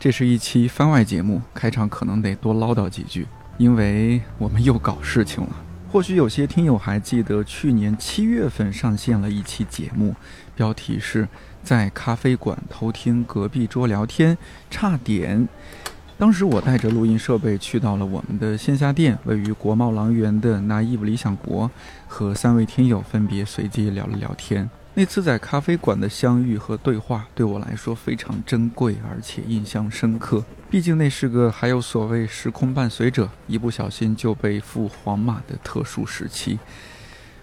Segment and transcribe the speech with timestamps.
[0.00, 5.50] 这是一期番外节目，开场可能得多唠叨几句，因为我们又搞事情了。
[5.90, 10.14] 或许有些听友还记得，去年七月份上线了一期节目，
[10.54, 11.26] 标题是
[11.64, 14.38] 在咖啡馆偷听隔壁桌聊天，
[14.70, 15.48] 差点。
[16.16, 21.68] 当时我带着录音设备去到了我们的线下店，位于国贸狼园的 Naive 理想国，
[22.06, 24.70] 和三位听友分别随机聊了聊天。
[24.98, 30.44] 那次在咖啡馆的相遇和对话，对我来说非常珍贵，而且印象深刻。
[30.68, 36.58] 毕竟那是个还有所谓时空伴随者，一不小心就被赴皇马的特殊时期。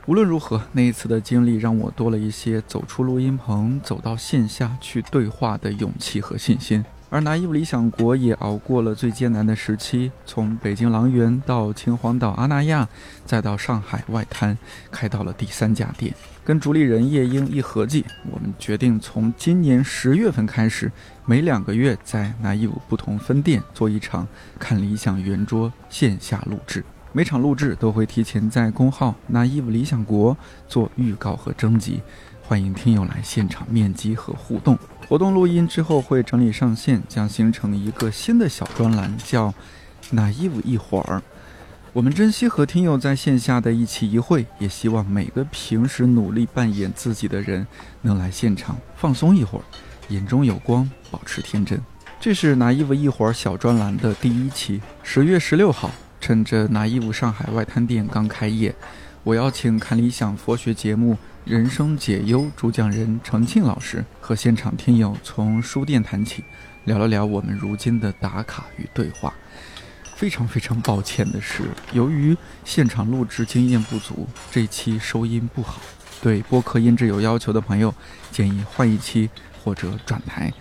[0.06, 6.84] 无论如何，那一次的经历让我多了一些走出录音棚、走到线下去对话的勇气和信心。
[7.10, 12.88] 而拿伊布理想国也熬过了最艰难的时期，从北京狼园到秦皇岛阿那亚，
[13.26, 14.58] 再到上海外滩，
[14.92, 16.14] 开到了第三家店。
[16.44, 20.92] 跟主理人叶英一合计，我们决定从今年十月份开始，
[21.26, 24.28] 每两个月在拿伊布不同分店做一场
[24.60, 26.84] 看理想圆桌线下录制。
[27.14, 30.36] 每场录制都会提前在公号拿伊布理想国
[30.68, 32.02] 做预告和征集，
[32.44, 34.78] 欢迎听友来现场面基和互动。
[35.08, 39.54] 活动录音之后会整理上线，将形成一个新的小专栏，叫
[40.10, 41.22] “拿伊布一会儿”。
[41.94, 47.66] 我们珍惜和听友在线下的一期一会，也希望每个平时努力扮演自己的人
[48.02, 49.64] 能来现场放松一会儿，
[50.10, 51.80] 眼中有光，保持天真。
[52.20, 58.74] 这是拿衣服一会儿小专栏的第一期，十月十六号，趁着拿衣服上海外滩店刚开业，
[59.26, 61.14] 我邀请看理想佛学节目
[61.46, 66.44] 《人生解忧》主讲人程庆老师和现场听友从书店谈起，
[66.84, 69.34] 聊了聊我们如今的打卡与对话。
[70.16, 75.82] 非常非常抱歉的是，由于现场录制经验不足，这期收音不好。
[76.22, 77.92] 对播客音质有要求的朋友，
[78.32, 79.28] 建议换一期
[79.64, 80.54] 或者转台。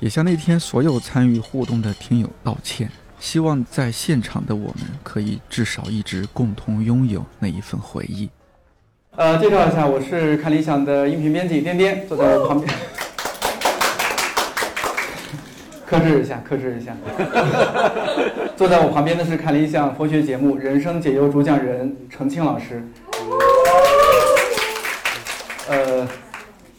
[0.00, 2.90] 也向那天所有参与互动的听友道歉。
[3.20, 8.28] 希望在现场的我们，可以至少一直共同拥有那一份回忆。
[9.16, 12.72] 呃，介绍一下，我是看理想的音频编辑颠颠，坐在我旁边。
[15.84, 16.96] 克制一下，克制一下。
[18.56, 22.86] 坐在我旁边的是看理想佛学节目《人生解忧》主讲人程青老师。
[25.68, 26.06] 呃，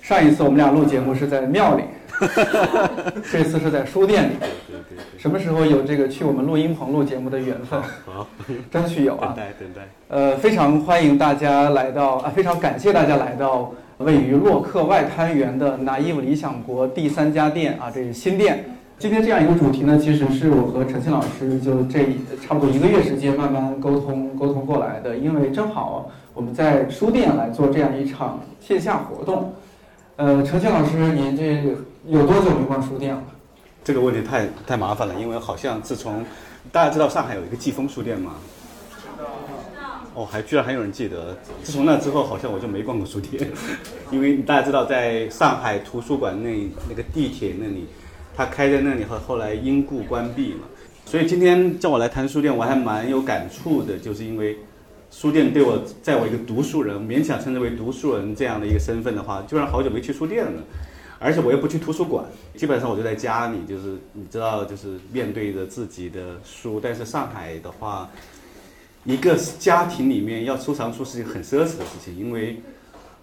[0.01, 1.83] 上一次我们俩录节目是在庙里，
[3.31, 4.33] 这次是在书店里。
[4.39, 7.81] 对对对什么时候有这个去我们录音棚录节目的缘分？
[8.05, 8.27] 好，
[8.71, 9.27] 争取有啊。
[9.27, 9.87] 等待，等待。
[10.07, 18.65] 呃，非常欢迎大家来到啊，非常感谢大家来到位于洛克外滩园的拿衣服理想国第三家店啊，这是新店。
[18.97, 22.05] 今天这样一个主题呢，其实是我和陈庆老师就这
[22.45, 29.53] 差不多一个月时间慢慢沟通沟通过来的，因为正好我们在书店来做这样一场线下活动。
[30.17, 31.73] 呃，陈庆老师，您这
[32.09, 33.23] 有多久没逛书店了？
[33.83, 36.25] 这个问题太太麻烦了，因为好像自从
[36.71, 38.33] 大家知道上海有一个季风书店吗？
[40.15, 41.37] 哦，还居然还有人记得。
[41.63, 43.47] 自从那之后，好像我就没逛过书店，
[44.09, 47.85] 因为大家知道，在上海图书馆那那个地铁那里。
[48.35, 50.61] 它开在那里后，后来因故关闭嘛，
[51.05, 54.57] 所以今天叫我来谈书店，我还蛮有感触的，就是因为
[55.11, 60.63] 书店对我，在我一个读书人，勉强称之为读书人这样的一个身份的话，居然好久没去书店了，
[61.19, 62.23] 而且我又不去图书馆，
[62.55, 66.79] 基本上我就在家里，就是你知道，就是面对着自己的书。
[66.81, 68.09] 但是上海的话，
[69.03, 72.61] 一个家庭里面要收藏书是一个很奢侈的事情，因为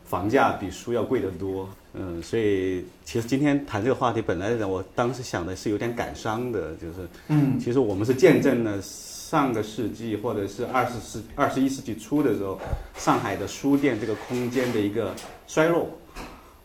[0.05, 1.69] 房价比书要贵得多。
[1.95, 12.61] 嗯，所以其实今天谈这个话题，本来我当时想的是有点感伤的，就是，嗯，其实我们是见证了上个世纪或者是二十世二十一世纪初的时候，
[12.99, 15.15] 上海的书店这个空间的一个
[15.47, 15.89] 衰落。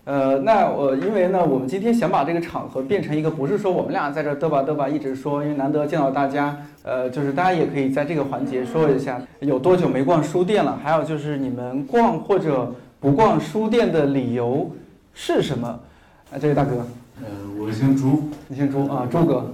[0.03, 14.71] 呃，那我因为呢，我们今天想把这个场合变成一个，不是说我们俩在这嘚吧嘚吧一直说，因为难得见到大家，呃，就是大家也可以在这个环节说一下有多久没逛书店了，还有就是你们逛或者不逛书店的理由。
[15.13, 15.67] 是什么？
[15.67, 16.77] 啊，这位大哥。
[17.19, 17.27] 呃，
[17.59, 19.53] 我姓朱，你姓朱啊，朱哥。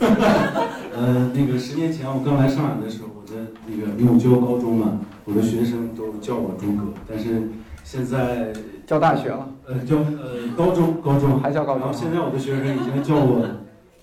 [0.92, 6.92] 呃，那个十年前我刚来上海的时候，我在那个因为我教高中嘛，我的学生都叫我朱哥。
[7.08, 7.42] 但是
[7.84, 8.52] 现在
[8.86, 9.48] 教大学了。
[9.66, 11.82] 呃，教呃高中，高中还教高中。
[11.82, 13.44] 然后现在我的学生已经叫我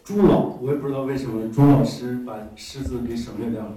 [0.04, 3.72] 朱老，我也不知道为什么朱老师把师字给省略掉了。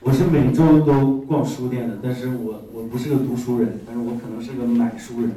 [0.00, 5.32] 我是每周都逛书店的，但是我我不是个读书人，但是我可能是个买书人。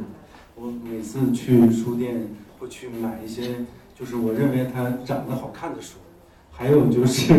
[0.56, 2.28] 我每次去书店
[2.60, 3.66] 会去买一些，
[3.98, 5.98] 就是我认为它长得好看的书，
[6.52, 7.34] 还有就是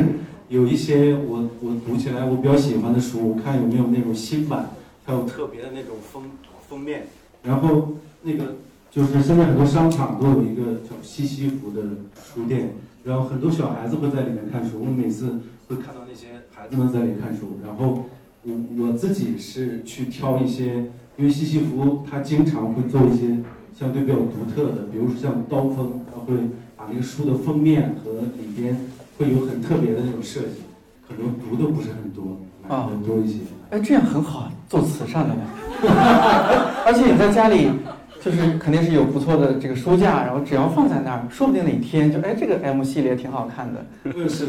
[0.48, 4.70] 有一些我我读起来我比较喜欢的书，我看有没有那种新版，
[5.04, 6.30] 它有特别的那种封
[6.68, 7.08] 封面，
[7.46, 8.56] 然后那个。
[8.88, 11.82] 就是现在很多商场都有一个叫西西弗的
[12.14, 12.70] 书店，
[13.04, 14.80] 然后很多小孩子会在里面看书。
[14.80, 15.38] 我每次
[15.68, 18.06] 会看到那些孩子们在里看书，然后
[18.44, 20.86] 我我自己是去挑一些，
[21.18, 23.36] 因为西西弗他经常会做一些
[23.78, 26.34] 相对比较独特的，比如说像刀锋，他会
[26.74, 28.80] 把那个书的封面和里边
[29.18, 30.62] 会有很特别的那种设计，
[31.06, 33.40] 可能读的不是很多，买的多一些。
[33.70, 35.42] 哎，这样很好，做慈善的嘛。
[36.86, 37.70] 而且你在家里。
[38.18, 43.84] 就是肯定是有不错的这个书架，然后只要放在那儿，说不定哪天就哎这个 M 系列挺好看的，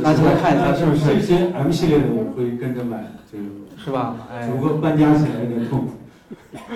[0.02, 1.06] 拿起来看一下是不是？
[1.06, 2.98] 这些 M 系列的我会跟着买，
[3.32, 3.38] 就
[3.78, 4.16] 是吧？
[4.34, 5.92] 哎，不过搬家起来有点痛苦。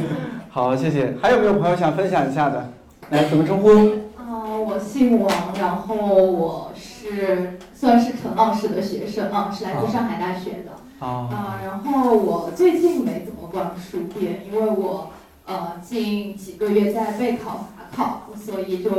[0.52, 1.16] 好，谢谢。
[1.20, 2.72] 还有没有朋友想分享一下的？
[3.10, 3.70] 来，怎么称呼？
[4.16, 10.78] 啊，我姓王，然后我是算是陈老师的学生啊，是来自上海大学的啊。
[11.00, 15.12] 啊然后我最近没怎么逛书店，因为我。
[15.50, 18.90] 呃，近几个月在备考法考，所以就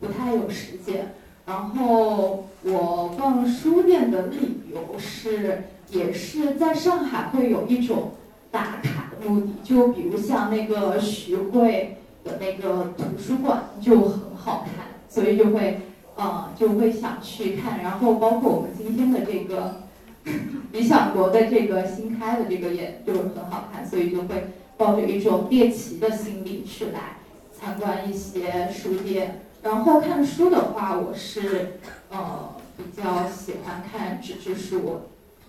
[0.00, 1.12] 不太有时间。
[1.44, 8.12] 然后我逛书店的理由是，也是在上海会有一种
[8.50, 15.82] 打卡的目的，就比如像那个徐汇的那个图书馆就很好看，所以就会
[16.16, 17.82] 呃就会想去看。
[17.82, 19.82] 然后包括我们今天的这个
[20.72, 24.48] 理想国的这个新开的这个也就是很好看，所以就会。
[24.80, 27.18] 抱着一种猎奇的心理去来
[27.52, 31.72] 参观一些书店，然后看书的话，我是
[32.10, 35.02] 呃比较喜欢看纸质书，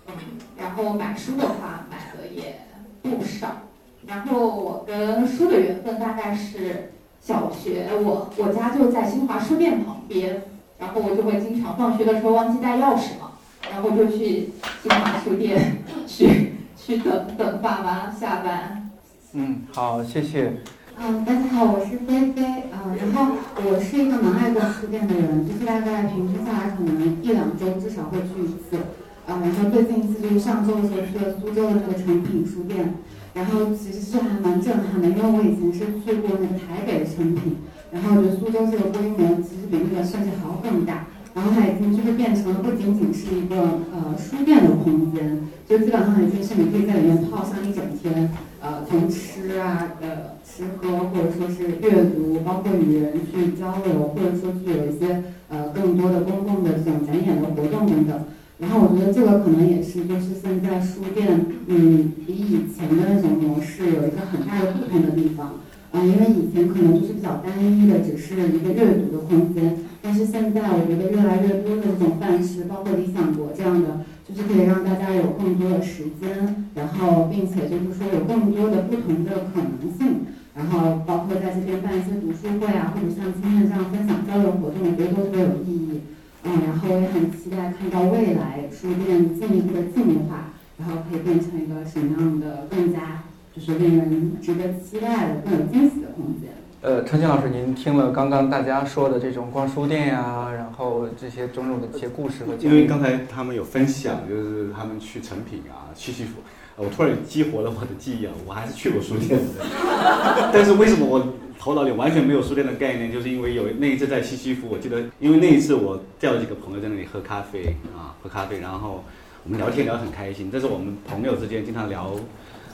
[0.06, 0.12] 嗯，
[0.58, 2.60] 然后买书的话买的也
[3.00, 3.62] 不少，
[4.06, 10.42] 然后我跟书的缘分大概是小学，我我家就在新华书店旁边，
[10.78, 13.31] 然后我就会经常放学的时候忘记带钥匙嘛，
[13.70, 14.50] 然后就去
[14.82, 18.90] 新华书店 去去等等爸妈下班。
[19.32, 20.52] 嗯，好，谢谢。
[20.98, 22.42] 嗯，大家好，我是菲菲。
[22.72, 28.78] 嗯，然后我是一个蛮爱逛书店的人，就是大概平均下来可能一两周至少会去一次。
[29.26, 32.94] 嗯，然后最近一次就是上周的时候去了苏州的那个诚品书店，
[33.32, 37.56] 然后其实是还蛮震撼的，因为我以前是去过那个台北的诚品，
[37.90, 41.06] 然后我觉得苏州这个规模其实比那个设计还要更大。
[41.34, 43.56] 然后它已经就是变成了不仅仅是一个
[43.92, 48.30] 呃书店的空间，就基本上已经是你可以在里面泡上一整天，
[48.60, 58.24] 呃，从吃啊呃吃喝，或者说是阅读，包括与人去交流，或者说去有一些呃更多的公共的这种展演的活动等等。
[58.58, 65.54] 然后我觉得这个可能也是就是现在书店嗯比以前的那种模式有一个很大的不同的地方。
[65.92, 80.24] 啊，因为以前可能就是比较单一的，只是一个阅读的空间，但是现在我觉得越来越多的这种范式，包括理想国这样的，就是可以让大家有更多的时间，然后并且就是说有更多的不同的可能性，
[80.56, 86.00] 然后包括在这边办一些读书会啊，或者像今天这样分享交流活动，我觉得都特别有意义。
[86.44, 93.22] 嗯，然后我也很期待看到未来书店进一步的进化，然后可以变成一个什么样的更加。
[93.54, 96.50] 就是令人值得期待的、更有惊喜的空间。
[96.80, 106.40] 呃，程静老师，您听了刚刚大家说的这种逛书店呀，然后这些种种的一些故事和，因为刚才他们有分享，就是他们去成品啊、西西弗，
[106.76, 109.64] 我突然激活了我的记忆啊，我还是去过书店的。
[110.50, 111.22] 但是为什么我
[111.58, 113.12] 头脑里完全没有书店的概念？
[113.12, 119.04] 就是因为有那一次在西西弗，我记得，因为那一次我叫了几个朋友在那里喝咖啡啊，喝咖啡，然后
[119.44, 122.16] 我们聊天聊得很开心，这是我们朋友之间经常聊。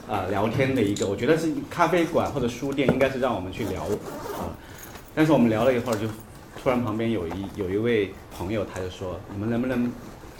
[0.09, 4.49] 啊，聊天的一个，我觉得是咖啡馆或者书店，应该是让我们去聊啊。
[5.13, 6.07] 但是我们聊了一会儿，就
[6.59, 9.91] 突然旁边有一有一位朋友，他就说：“你们能不能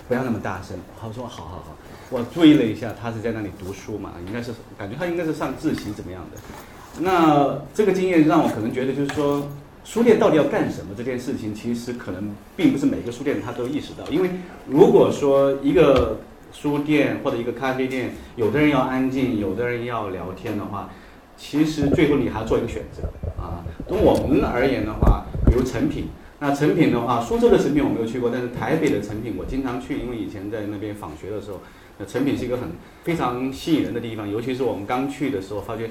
[0.07, 1.75] 不要那么大声？”他说：“好好好。”
[2.09, 7.01] 我注意了一下，他是在那里读书嘛，应该是感觉他应该是上自习怎么样的。
[7.01, 9.47] 那这个经验让我可能觉得，就是说
[9.85, 14.31] 书店到底要干什么这件事情，其实可能并不是每个书店他都意识到，因为
[14.65, 16.17] 如果说一个。
[16.51, 20.89] 书店或者一个咖啡店，有的人要安静，有的人要聊天的话，
[21.37, 23.03] 其实最后你还要做一个选择
[23.41, 23.63] 啊。
[23.87, 26.07] 从我们而言的话，比如成品，
[26.39, 31.61] 那成品的话，苏州的成品我没有去过，但是台北的成品我经常去，因为以前在那边访学的时候，
[31.97, 32.69] 那成品是一个很
[33.03, 35.89] 非常吸引人的地方，尤其是我们刚去的时候，发觉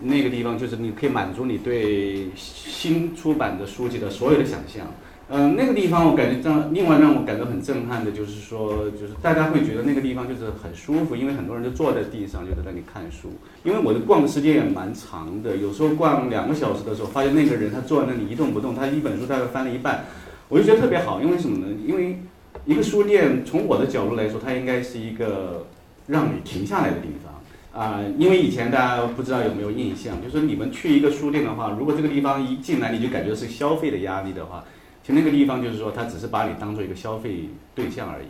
[0.00, 4.86] 那个地方就是你可以满足你对新出版的书籍的所有的想象。
[5.28, 13.32] 嗯，那个地方我感觉让另外让我感到很震撼的就是说，就是大家会觉得那个地方就是很舒服，因为很多人就坐在地上就在那里看书。
[13.64, 20.04] 因为我的逛的时间也蛮长的，有时候逛两个小时的时候，发现那个人他坐在那里一动不动，他一本书大概翻了一半，
[20.48, 21.20] 我就觉得特别好。
[21.20, 21.74] 因为什么呢？
[21.84, 22.20] 因为
[22.64, 25.66] 一个书店从我的角度来说，它应该是一个
[26.06, 27.34] 让你停下来的地方。
[27.82, 34.64] 啊，因为以前大家不知道有没有印象，就是你们去一个书店的话，如果这个地方一进来你就感觉是消费的压力的话，
[35.06, 38.26] 其实那个地方就是说它只是把你当做一个消费对象而已。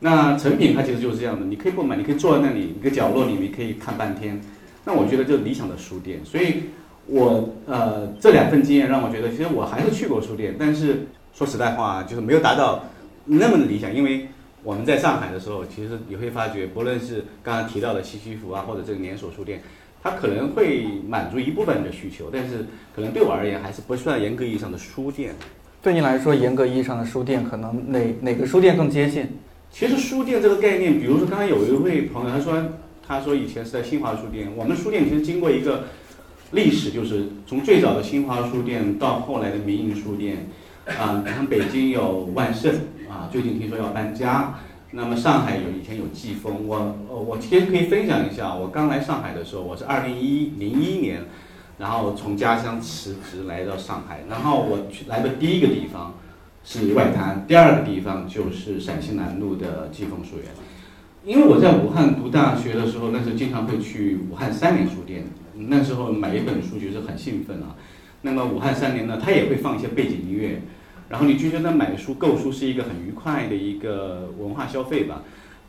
[0.00, 4.40] 那成品它其实就是这样的，你可以购买，你可以坐在那里一个角落里面可以看半天。
[4.86, 6.62] 那我觉得就是理想的书店，所以
[7.06, 12.82] 我呃这两份经验让我觉得，其实我还是去过书店，但是说实在话就是没有达到
[13.26, 14.26] 那么的理想，因为。
[14.66, 19.60] 我们在上海的时候，其实你会发觉，不论是刚刚提到的西西弗啊，或者这个连锁书店，
[20.02, 22.64] 它可能会满足一部分人的需求，但是
[22.96, 25.34] 可能对我而言还是不算严格意义上的书店。
[25.84, 29.28] 对你来说，严格意义上的书店，可能哪哪个书店更接近？
[29.70, 32.54] 其实书店这个概念，比如说刚才有一位朋友，他说
[33.06, 35.84] 他说以前是在新华书店，我们书店其实经过一个
[36.52, 40.48] 历史，就是从最早的新华书店到后来的民营书店。
[40.86, 42.72] 啊，像北京有万盛
[43.08, 44.54] 啊，最近听说要搬家。
[44.90, 51.22] 那么上海有以前有季风，我我其实可以分享一下，我刚来上海的时候，我是二零一零一年，
[51.78, 56.14] 然后从家乡辞职来到上海，然后我去来的第一个地方
[56.64, 60.46] 是外滩，第二个地方就是陕西南路的季风书园。
[61.24, 67.74] 因为我在武汉读大学的时候，那时候经常会去武汉三联书店，那时候买一本书就是很兴奋啊。
[68.22, 70.62] 那么武汉三联呢，它也会放一些背景音乐，
[71.08, 75.22] 然后你就觉得买书购书是一个很愉快的一个文化消费吧。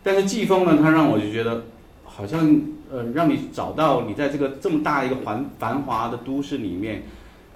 [0.04, 1.64] 但是季风呢，它让我就觉得
[2.04, 2.62] 好像
[2.96, 7.04] 呃，让你找到你在这个这么大一个繁繁华的都市里面，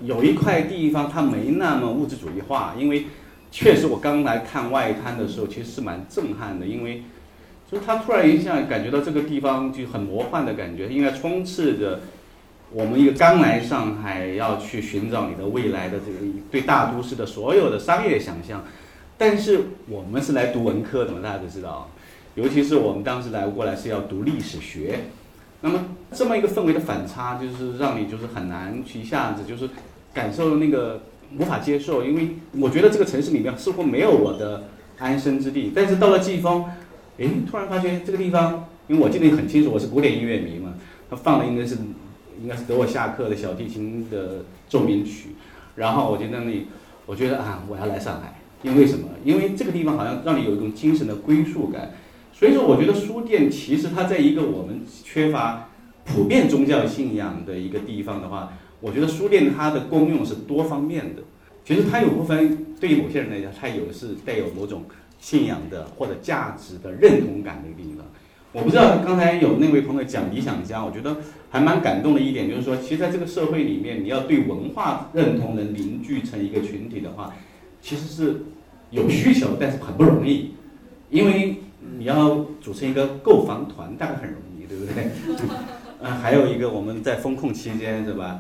[0.02, 2.76] 有一块地方它没那么物质主义化。
[2.78, 3.06] 因为
[3.50, 7.04] 确实我刚来看外滩的时候，其实是蛮震撼的，因为
[7.72, 12.02] 就是它突然一下感觉到这个地方就很魔幻的感觉，应该充斥着。
[12.72, 16.20] 我们一个刚来上海要去寻找你的未来的这个
[16.52, 18.64] 对大都市的所有的商业想象，
[19.18, 21.90] 但是我们是来读文科的嘛，大家都知道，
[22.36, 25.00] 尤其是我们当时来过来是要读历史学，
[25.62, 25.80] 那么
[26.12, 29.70] 这么一个氛围的反差，就是让你就是很难去一下子就是
[30.14, 31.02] 感受那个
[31.38, 34.64] 无法接受，因为我觉得这个城市里面似乎没有我的
[34.98, 36.66] 安身之地，但是到了季风，
[37.18, 40.74] 哎，突然发现这个地方，因为我记得很清楚，我是古典音乐迷嘛，
[41.10, 41.78] 他放的应该是。
[42.42, 45.36] 应该是等我下课的小提琴的奏鸣曲，
[45.76, 46.68] 然后我就在那里，
[47.06, 49.10] 我觉得啊，我要来上海，因为什么？
[49.26, 51.92] 因为这个地方好像让你有一种精神的归宿感。
[52.40, 55.68] 所以说，我觉得书店其实它在一个我们缺乏
[56.06, 61.22] 普遍宗教信仰的一个地方的话，我觉得书店它的功用是多方面的。
[61.66, 64.86] 其实它有部分对于某些人来讲，它有是带有某种
[65.20, 68.06] 信仰的或者价值的认同感的地方。
[68.54, 71.18] 我不知道刚才有那位朋友讲理想家，我觉得
[71.50, 77.36] 还蛮感动的一点，就是说，其实在这个社会里面，你要对文化认同能凝聚成一个群体的话，
[77.82, 78.46] 其实是
[78.92, 80.54] 有需求，但是很不容易，
[81.12, 81.58] 因为
[82.00, 85.12] 你要组成一个购房团，大概很容易，对不对？
[86.02, 88.40] 啊，还有一个我们在风控期间，对吧？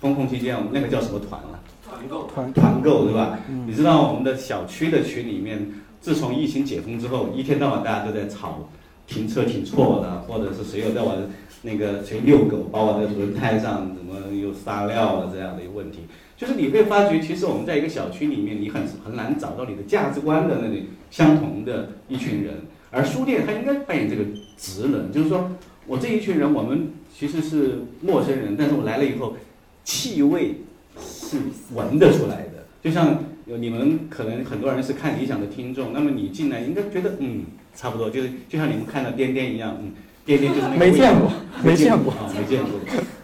[0.00, 1.60] 风控期间我们那个叫什么团了？
[1.86, 3.38] 团购，团团购，对吧？
[3.66, 5.68] 你知道我们的小区的群里面，
[6.00, 8.68] 自从疫情解封之后，一天到晚大家都在吵。
[9.06, 11.16] 停车停错了，或者是谁又在我
[11.62, 15.98] 那个谁遛狗，把我的轮胎上怎么又撒尿了这样的一个问题，
[16.36, 22.54] 就是你会发觉，其实我们在一个小区里面，你很很难找到你的价值观的那里相同的一群人，
[22.90, 24.22] 而书店它应该扮演这个
[24.56, 25.50] 职能，就是说
[25.86, 29.36] 我这一群人，我们其实是陌生人，但是我来了以后，
[29.84, 30.56] 气味
[31.00, 31.38] 是
[31.74, 37.44] 闻得出来的，就像有你们可能很多人是看理想的听众，那么你进来应该觉得嗯。
[37.72, 39.92] 差不多就是就像你们看到颠颠一样，嗯，
[40.26, 41.30] 颠颠就是那个没见过，
[41.62, 42.72] 没见过啊，没见过。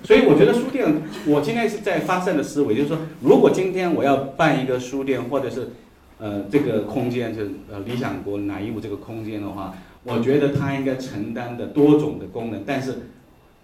[0.04, 0.86] 所以我觉得书店，
[1.26, 5.70] 我今天是在发散的思维，就是说，如果今天我要办一个书店，或者是
[6.18, 12.62] 呃这个空间，就是呃理想国南一五这个空间的话，我觉得它应该承担的多种的功能。
[12.66, 12.98] 但是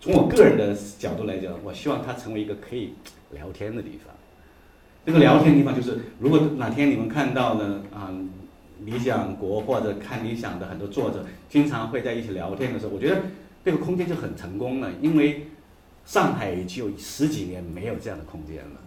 [0.00, 2.94] 从我个人的角度来讲，我希望它成为一个可以
[3.30, 4.14] 聊天的地方。
[5.04, 8.10] 这个聊天地方就是，如果哪天你们看到呢，啊。
[8.84, 13.22] 理想国或者看理想的很多作者，经常会在一起聊天的时候，我觉得
[13.64, 15.46] 这个空间就很成功了，因为
[16.04, 18.81] 上海已经有十几年没有这样的空间了。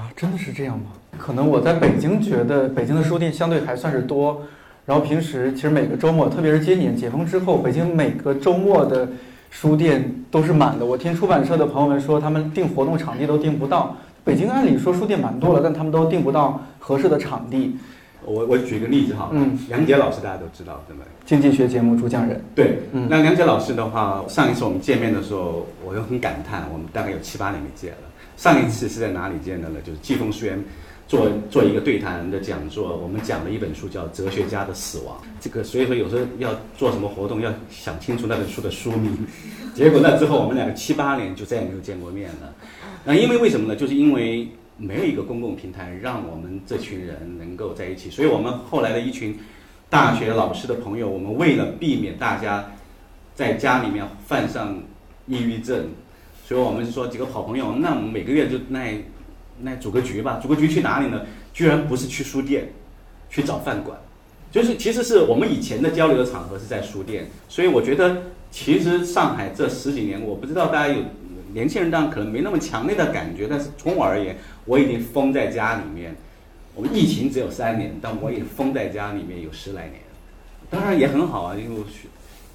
[0.00, 0.86] 啊，真的是这样吗？
[1.18, 4.40] 可能我在北京觉得北京的书店相对还算是多，
[4.86, 9.06] 然后平时其实每个周末，特别是今年解封之后，北京每个周末的
[9.50, 10.86] 书店都是满的。
[10.86, 13.94] 我听出版社的朋友们说，他们订活动场地都订不到。
[14.24, 17.76] 北京按理说书店蛮多了，但他们都订不到合适的场地。
[18.24, 21.04] 我我举个例子哈，嗯，梁杰老师大家都知道对吗？
[21.26, 22.42] 经济学节目主讲人。
[22.54, 28.09] 对，嗯，那梁杰老师的话，上一次我们见面的时候，我又很感叹，我们大概有七八年没见了。
[28.40, 29.80] 上一次是在哪里见的呢？
[29.84, 30.58] 就是季风书院
[31.06, 35.14] 做做一个对谈的讲座，我们讲了一本书叫《哲学家的死亡》。
[35.38, 39.14] 这个所以说有时候要做什么活动，要想清楚那本书的书名。
[39.74, 42.54] 结果那之后我们两个七八年就再也没有见过面了。
[43.04, 43.76] 那因为为什么呢？
[43.76, 44.48] 就是因为。
[44.82, 49.38] 没有一个公共平台让我们这群人能够在一起，所以我们后来的一群
[49.90, 52.64] 大学老师的朋友，我们为了避免大家
[53.34, 54.82] 在家里面犯上
[55.26, 55.84] 抑郁症，
[56.50, 59.04] 所以我们说几个好朋友，那我们每个月就那
[59.60, 61.24] 那组个局吧，组个局去哪里呢？
[61.54, 62.72] 居然不是去书店，
[63.30, 63.96] 去找饭馆，
[64.50, 71.04] 就是其实是我们以前的交流的场合是在书店，所以我觉得其实上海这十几年，我不知道大家有。
[71.52, 76.16] 年轻人当然可能没那么强烈的感觉，但是从我而言，我已经封在家里面。
[76.74, 80.00] 我们疫情只有三年，但我也封在家里面有十来年。
[80.68, 81.84] 当然也很好啊，因为我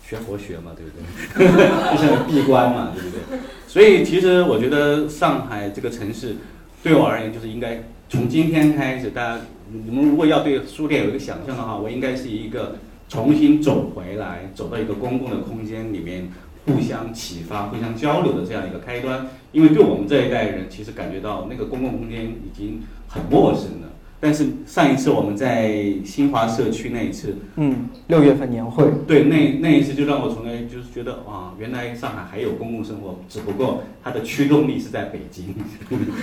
[0.07, 0.91] 学佛学嘛，对不
[1.37, 1.47] 对？
[1.97, 3.39] 就是闭关嘛，对不对？
[3.67, 6.35] 所以其实我觉得上海这个城市
[6.83, 12.75] 对我而言，就是应该从今天开始，大家你们如果要对书店有一个想象的话，我应该是一个
[13.09, 16.29] 重新走回来，走到一个公共的空间里面。
[16.67, 23.89] 互相启发、互相交流的这样一个开端，因为对我们这一代人，其实感觉到那个公共空间已经很陌生了。
[24.19, 35.53] 但是上一次我们在新华社区那一次，嗯，六月份年会，对，那那一次就让我从来就是觉得啊，原来上海还有公共生活，只不过它的驱动力是在北京。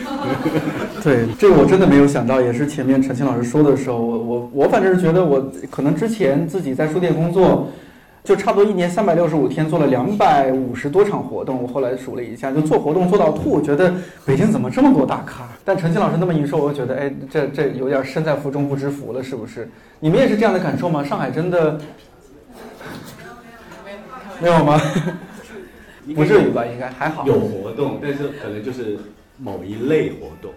[1.05, 7.69] 对，这个我真的没有想到，也是前面陈青老师说的时候，我我我反正是觉得我可能之前自己在书店工作。
[8.25, 13.93] 就差不多一年三百六十五天做了两百五十多场活动，我后来数了一下，就做活动做到吐，觉得
[14.25, 15.49] 北京怎么这么多大咖？
[15.65, 19.69] 但陈青老师那么一说，我就觉得哎，这这有点身在福中不知福了，是不是？
[19.99, 21.03] 你们也是这样的感受吗？
[21.03, 21.81] 上海真的
[24.41, 24.81] 没有吗？
[26.15, 26.65] 不至于吧？
[26.65, 27.27] 应该还好。
[27.27, 28.99] 有活动，但是可能就是
[29.37, 30.53] 某一类活动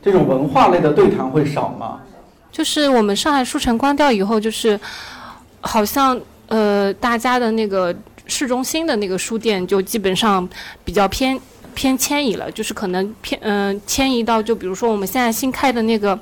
[0.00, 2.00] 这种文化类的对谈会少吗？
[2.50, 4.80] 就是我们上海书城关掉以后，就是
[5.60, 6.18] 好像。
[6.50, 7.94] 呃，大家的那个
[8.26, 10.46] 市中心的那个书店就基本上
[10.84, 11.40] 比较偏
[11.74, 16.18] 偏迁移了，就是可能偏嗯迁移到就比如说我们现在新开的那个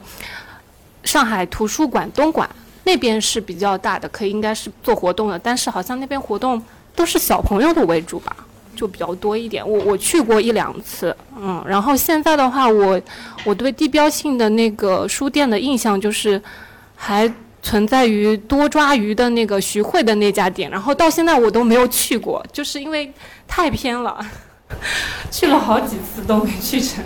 [1.03, 2.49] 上海图书馆东馆
[2.85, 6.63] 那边是比较大的，可以应该是做活动的，但是好像那边活动
[6.95, 8.37] 都是小朋友的为主吧，
[8.77, 9.67] 就比较多一点。
[9.67, 13.01] 我我去过一两次，嗯，然后现在的话，我
[13.45, 16.43] 我对地标性的那个书店的印象就是
[16.95, 17.33] 还。
[17.63, 23.13] 存在于多抓鱼的那个徐汇的那家店，然后到现在我都没有去过，就是因为
[23.47, 24.19] 太偏了，
[25.31, 27.05] 去了好几次都没去成。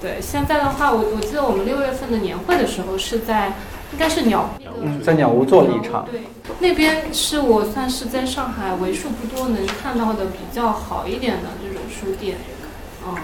[0.00, 3.54] 对，现在的话，我我记得我们六月份的年会的时候是在，
[3.92, 4.50] 应该是鸟
[4.82, 6.06] 嗯，在鸟屋做了一场。
[6.10, 6.22] 对，
[6.60, 12.36] 那边是我算是在上海为数不多能看到的比较好一点的这种书店，
[13.06, 13.14] 嗯。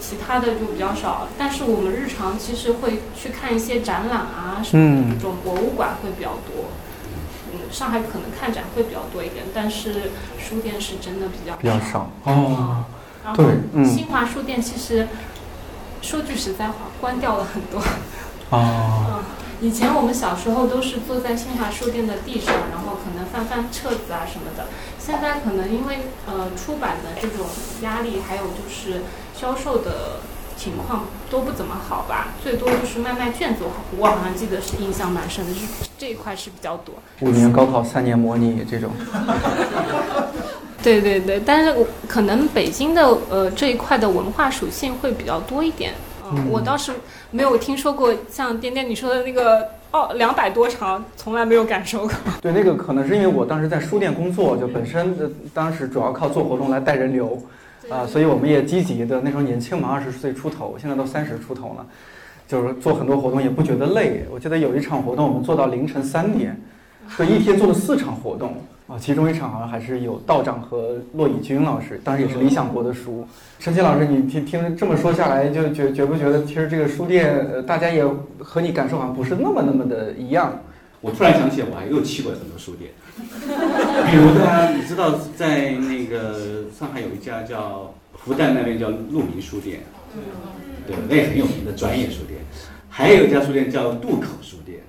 [0.00, 6.70] 其他的就比较少，但是我们日常其实会去看一些展览啊，什么这种博物馆会比较多。
[7.52, 12.84] 嗯，上海可能看展会比较多一点，但是书店是真的比较比较少哦。
[13.34, 15.08] 对，嗯，新华书店其实
[16.02, 17.80] 说句实在话，关掉了很多。
[18.50, 19.04] 哦。
[19.08, 19.24] 嗯
[19.60, 24.68] 以前我们小时候都是坐在新华书店的地上，然后可能翻翻册子啊什么的。
[25.00, 27.44] 现在可能因为呃出版的这种
[27.82, 29.02] 压力，还有就是
[29.38, 30.18] 销售的
[30.56, 33.62] 情况都不怎么好吧，最多就是卖卖卷子。
[33.96, 36.96] 我好像记得是印象蛮深的，就是这一块是比较多。
[37.20, 38.90] 五年高考三年模拟这种。
[40.82, 41.72] 对对对，但是
[42.08, 45.92] 可能北京的呃这一块的文化属性会比较多一点。
[46.30, 46.92] 嗯，我倒是
[47.30, 52.10] 没有听说过像颠颠你说的那个哦，两百多场，从来没有感受过。
[52.42, 57.40] 对，那个可能是因为我当时在书店工作，就本身呃当时主要靠做活动来带人流，
[57.90, 59.20] 啊，所以我们也积极的。
[59.20, 61.86] 那时候年轻嘛，二十岁出头，现在都三十出头了，
[62.46, 64.24] 就是做很多活动也不觉得累。
[64.30, 66.58] 我记得有一场活动，我们做到凌晨三点，
[67.08, 68.54] 所以一天做了四场活动。
[68.88, 73.26] 啊，其中一场好像还是有道长和骆以军老师，当然也是理想国的书。
[73.58, 78.02] 陈奇老师，你听听这么说下来，就觉觉不觉得其实这个书店，呃，大家也
[78.38, 80.58] 和你感受好像不是那么那么的一样？
[81.02, 82.90] 我突然想起，我还又去过很多书店，
[84.10, 89.80] 比如大家你知道，在那个上海有一家叫复旦那边叫鹿鸣书店，
[90.86, 92.40] 对，那也很有名的专业书店。
[92.88, 94.80] 还有一家书店叫渡口书店，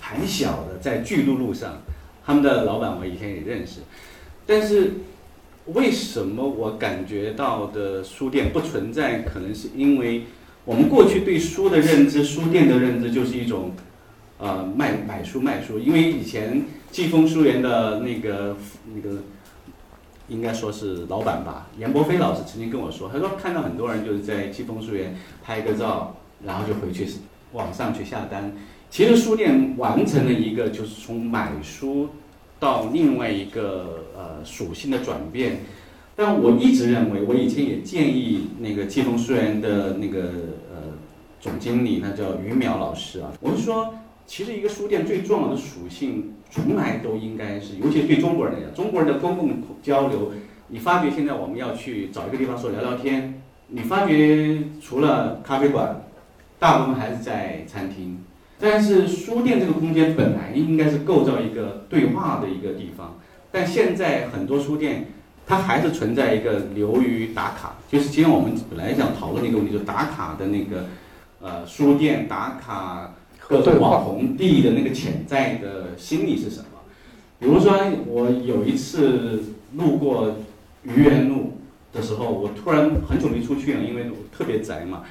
[0.00, 1.80] 很小的，在巨鹿路上。
[2.24, 3.80] 他们的老板我以前也认识，
[4.44, 4.92] 但是
[5.66, 9.20] 为什么我感觉到的书店不存在？
[9.20, 10.24] 可能是因为
[10.66, 13.72] 我们过去对书的认知、书店的认知就是一种
[14.36, 18.56] 呃卖买书卖书，因为以前季风书园的那个
[18.94, 19.18] 那个
[20.28, 27.06] 应该说是老板吧，严伯飞老师曾经跟我说，他说看到很多人就是在季风书园拍个照，然后就回去
[27.52, 28.52] 网上去下单。
[28.90, 32.08] 其实书店完成了一个就是从买书
[32.58, 35.60] 到另外一个呃属性的转变。
[36.16, 40.22] 但我一直认为，我以前也建议那个季风书园的那个
[40.74, 40.82] 呃
[41.40, 43.94] 总经理，那叫于淼老师啊，我是说，
[44.26, 49.50] 其实一个书店最重要的属性，从来都应该是，尤其对中国人来讲，中国人的公共
[49.82, 50.32] 交流，
[50.68, 56.02] 你发觉现在我们要去找一个地方说聊聊天，你发觉除了咖啡馆，
[56.58, 58.18] 大部分还是在餐厅，
[58.58, 63.18] 但是书店这个空间本来应该是构造一个对话的一个地方，
[63.50, 65.06] 但现在很多书店。
[65.50, 70.84] 它还是存在一个流于打卡，就是今天我们本来想讨论的一个问题，就是打卡的那个，
[71.40, 73.14] 呃，书店打卡
[73.48, 76.66] 各种网红地的那个潜在的心理是什么？
[77.40, 77.72] 比如说，
[78.06, 79.42] 我有一次
[79.76, 80.36] 路过
[80.82, 81.54] 愚园路
[81.92, 85.02] 的时候，我突然很久没出去了，因为我特别宅嘛，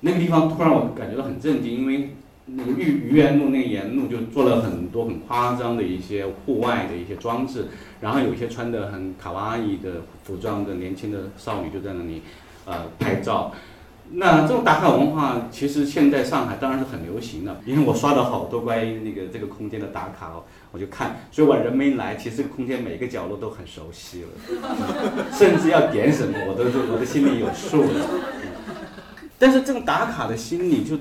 [0.00, 2.10] 那个地方突然我感觉到很震惊，因为。
[2.50, 7.66] 那个愚愚园路那个沿路就做了很多很夸张的一些户外的一些装置，
[8.00, 12.22] 然后有一些穿的很卡哇伊的服装的年轻的少女就在那里，
[12.64, 13.52] 呃拍照。
[14.12, 24.28] 那这种打卡文化其实现在上海当然是很流行的，因为我刷了好多关于那个这个空间的打卡哦，我就看，所以我人没来，其实空间每个角落都很熟悉了，
[25.32, 28.06] 甚至要点什么我都是我的心里有数了。
[29.38, 30.98] 但是这种打卡的心理就。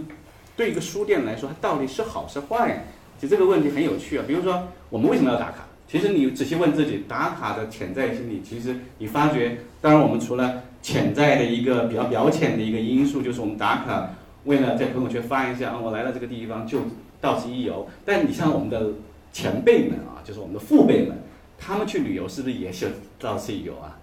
[0.55, 2.87] 对一个书店来说，它到底是好是坏？
[3.19, 4.25] 其实这个问题很有趣啊。
[4.27, 5.67] 比如说，我们为什么要打卡？
[5.87, 14.09] 其实你仔细问自己，打卡的潜在心理，其实你发觉，当然我们除了潜在的一个比较表浅的一个因素，就是我们打卡
[14.45, 16.79] 为了在朋友圈发一下啊，我来了这个地方就
[17.19, 17.87] 到此一游。
[18.05, 18.91] 但你像我们的
[19.31, 21.17] 前辈们啊，就是我们的父辈们，
[21.57, 23.97] 他们去旅游是不是也是到此一游啊？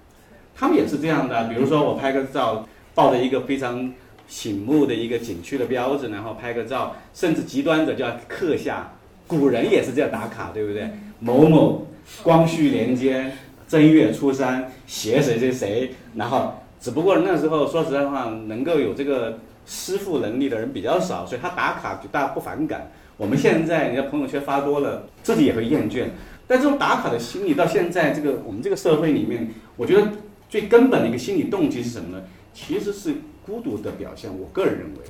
[0.54, 1.48] 他们也是这样的。
[1.48, 3.92] 比如说我拍个照，抱着一个非常。
[4.26, 8.90] 醒目的一个景区的标志，然后拍个照，甚至极端的就要刻下。
[9.26, 10.88] 古人也是这样打卡，对不对？
[11.20, 11.86] 某某
[12.22, 13.36] 光绪年间
[13.68, 22.92] 正月初三写谁谁谁，然后只不过那时候说实在话，能够有这个师傅能力的人比较少，所以他打卡就大家不反感。
[23.16, 26.08] 我们现在你的朋友圈发多了，自己也会厌倦。
[26.46, 30.08] 但这种打卡的心理到现在这个我们这个社会里面，我觉得
[30.50, 32.22] 最根本的一个心理动机是什么呢？
[32.52, 33.14] 其实是。
[33.46, 35.00] 孤独的表现，我个人认为，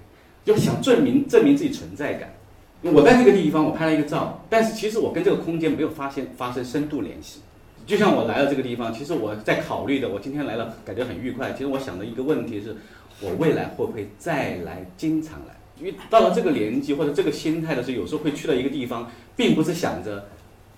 [0.45, 2.35] 就想证明证明自己存在感。
[2.83, 7.43] 我在这个地方，我拍了一个照，但是其实我跟这个空间没有发现发生深度联系。
[7.87, 11.53] 就像我来了这个地方，其实我在考虑的，我今天来了，感觉很愉快。
[11.53, 12.77] 其实我想的一个问题是，
[13.21, 15.55] 我未来会不会再来，经常来？
[15.79, 20.27] 因为到了这个年纪或者这个心态的时候，有时候会去到一个地方，并不是想着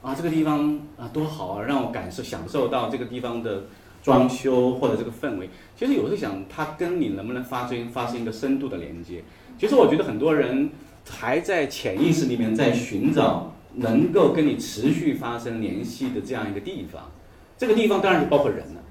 [0.03, 3.65] 啊这个地方啊多好啊，让我感受享受到这个地方的。
[4.03, 9.21] 装修或者这个氛围，其实有时候想，它跟你能不能发生发生一个深度的连接？
[9.59, 10.71] 其实我觉得很多人
[11.11, 17.11] 还在潜意识里面在寻找能够跟你持续发生联系的这样一个地方。
[17.57, 18.83] 这个地方当然就包括人了。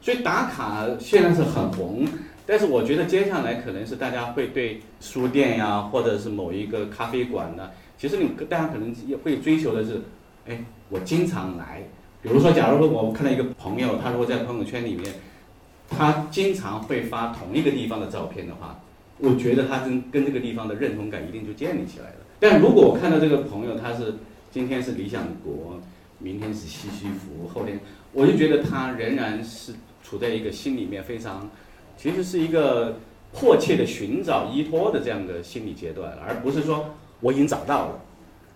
[0.00, 2.06] 所以打卡现在是很红，
[2.46, 10.00] 但是我觉得接下来可能是大家会对书店呀，或者是某一个咖啡馆呢，其实你大家可能也会追求的是，
[10.46, 11.82] 哎，我经常来。
[12.22, 15.12] 比如说，假如说我看到一个朋友，他如果在朋友圈里面，
[15.88, 18.80] 他经常会发同一个地方的照片的话，
[19.18, 22.16] 我觉得他跟跟这个地方的认同感一定就建立起来了。
[22.40, 24.14] 但如果我看到这个朋友，他是
[24.50, 25.80] 今天是理想国，
[26.18, 27.80] 明天是西西弗，后天，
[28.12, 29.72] 我就觉得他仍然是
[30.02, 31.50] 处在一个心里面非常，
[31.96, 32.96] 其实是一个
[33.32, 38.00] 迫切的寻找依托的这样的心理阶段，而不是说我已经找到了。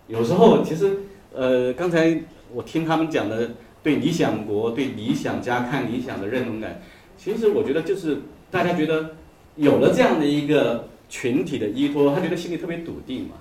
[0.09, 0.99] 有时候其实，
[1.33, 2.21] 呃，刚才。
[2.55, 6.83] 我听他们讲的对理想国、对理想家看理想的认同感，
[7.17, 8.19] 其实我觉得就是
[8.51, 9.13] 大家觉得
[9.57, 13.37] 有了这样的一个群体的依托，他觉得心里特别笃定嘛。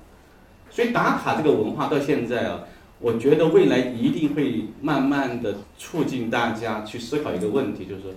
[0.71, 2.63] 所以打卡这个文化到现在啊，
[2.99, 8.11] 我觉得未来一定会慢慢的促进大家去思考一个问题，就是说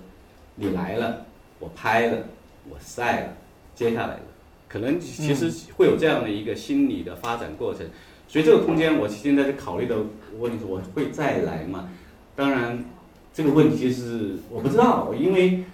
[0.55, 1.25] 你来了，
[1.59, 2.19] 我拍了，
[2.69, 3.33] 我晒了，
[3.75, 4.19] 接下来，
[4.69, 7.85] 可能其实会有这样的一个心理的发展过程。
[8.27, 9.97] 所以这个空间，我现在在考虑的
[10.39, 11.89] 问题是，我会再来吗？
[12.33, 12.85] 当然，
[13.33, 15.65] 这个问题是我不知道，因为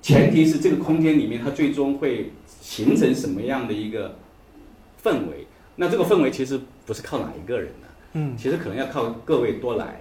[0.00, 4.16] 前提是这个空间里面它最终会形成什么样的一个
[5.02, 5.47] 氛围。
[5.80, 10.00] 那这个氛围其实不是靠哪一个人的，嗯，其实可能要靠各位多来，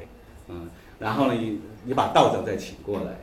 [0.50, 0.68] 嗯，
[1.00, 3.18] 然后呢，你你把道长再请过来，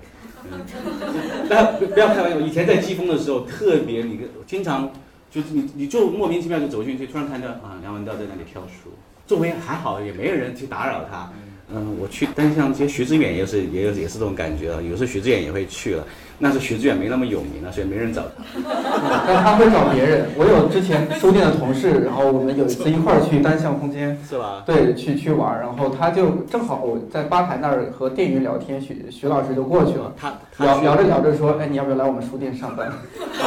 [0.51, 0.61] 嗯，
[1.51, 2.41] 大家不要开玩笑。
[2.41, 4.91] 以前在季风的时候，特别你经常。
[5.35, 8.91] 就是你你就莫名其妙就走进去，突然看到啊梁文道在那里挑书，
[9.27, 11.29] 周围还好也没有人去打扰他。
[11.73, 14.81] 嗯，我去单向街，徐志远也是，也有也是这种感觉啊。
[14.81, 16.07] 有时候徐志远也会去了，
[16.39, 18.45] 那是徐志远没那么有名了，所以没人找他。
[19.27, 20.27] 但他会找别人。
[20.37, 24.63] 我有之前书店的同事，然后我们有一次一块儿去单向空间， 是吧？
[24.67, 30.13] 对，去去玩，然后他就正好我在吧台那儿和店员聊天，徐徐老师就过去了。
[30.17, 32.91] 他聊聊着聊着说，哎，你要不要来我们书店上班？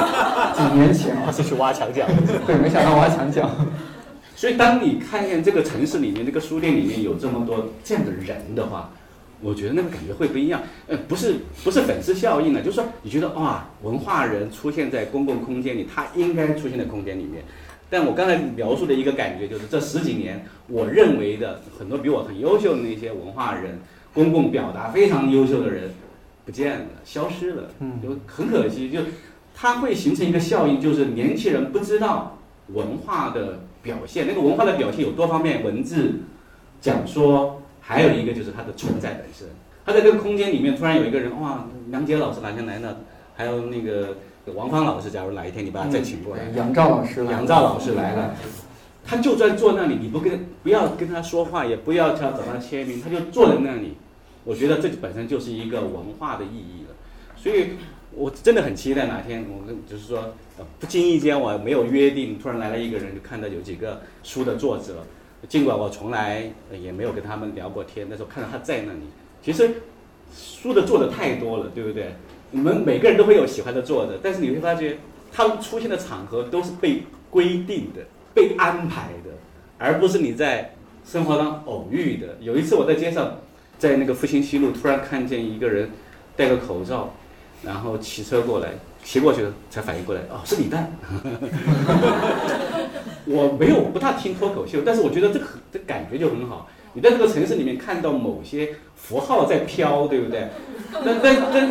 [0.56, 2.06] 几年前他是去挖墙脚。
[2.46, 3.50] 对，没想到挖墙脚。
[4.36, 8.92] 所以，当你看见这个城市里面这个书店里面有这么多这样的人的话，
[9.42, 10.62] 我觉得那个感觉会不一样。
[10.88, 17.44] 呃，不是不是粉丝效应了，就是说你觉得哇，文化人出现在公共空间里，他应该出现在空间里面。
[17.90, 23.80] 但我刚才描述的一个感觉就是，这十几年，我认为的很多比我很优秀的那些文化人，
[24.14, 25.92] 公共表达非常优秀的人，
[26.46, 27.70] 不见了，消失了，
[28.02, 28.90] 就很可惜。
[28.92, 29.00] 就
[29.56, 32.38] 它会形成一个效应，就是年轻人不知道
[32.74, 33.60] 文化的。
[33.84, 36.16] 表现那个文化的表现有多方面，文字、
[36.82, 39.48] 讲说，还有一个就是它的存在本身。
[39.86, 42.98] 他在这个空间里面突然有一个人，哇，梁杰老师哪天来呢？
[43.38, 44.18] 还有那个
[44.54, 48.36] 王芳老师，假如哪一天你把他再请过来，杨照老师，杨照老师来了，
[49.06, 53.94] 他就在坐那里，你不跟不要跟他说话，也不要他找他签名，他就坐在那里。
[54.44, 56.96] 我觉得这本身就是一个文化的意义了，
[57.38, 57.70] 所以。
[58.16, 60.34] 我真的很期待哪天，我跟就是说，
[60.80, 65.06] 不经意间我没有约定，突然来了一个人，就看到有几个书的作者，
[65.48, 69.00] 尽管我从来也没有跟他们聊过天，那时候看到他在那里，
[69.42, 69.82] 其实
[70.36, 72.16] 书的作者太多了，对不对？
[72.52, 74.98] 你们每个人都会有喜欢的作者，但是你会发觉，
[75.32, 78.02] 他们出现的场合都是被规定的、
[78.34, 79.32] 被安排的，
[79.78, 80.74] 而不是你在
[81.06, 82.38] 生活当中偶遇的。
[82.40, 83.38] 有一次我在街上，
[83.78, 85.92] 在那个复兴西路，突然看见一个人
[86.36, 87.14] 戴个口罩。
[87.64, 88.70] 然后骑车过来，
[89.08, 90.92] 骑过去才反应过来，哦，是李诞。
[93.26, 95.40] 我没有不大听脱口秀，但是我觉得这
[95.72, 96.70] 这感觉就很好。
[96.92, 100.50] 你在这个城市里面看到某些符号在飘，对不对？
[100.92, 101.70] 那那那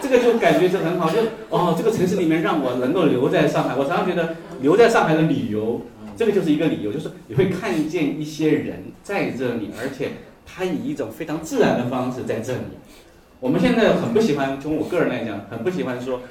[0.00, 1.18] 这个就感觉就很好，就
[1.50, 3.76] 哦，这个城市里面让我能够留在上海。
[3.76, 5.82] 我常常觉得留在上海的理由，
[6.16, 10.12] 这个就是一个理由，就是你会看见一些人在这里，而且
[10.46, 12.60] 他以一种非常自然的方式在这里。
[13.38, 16.22] 我们现在很不喜欢，从我个人来讲，很不喜欢说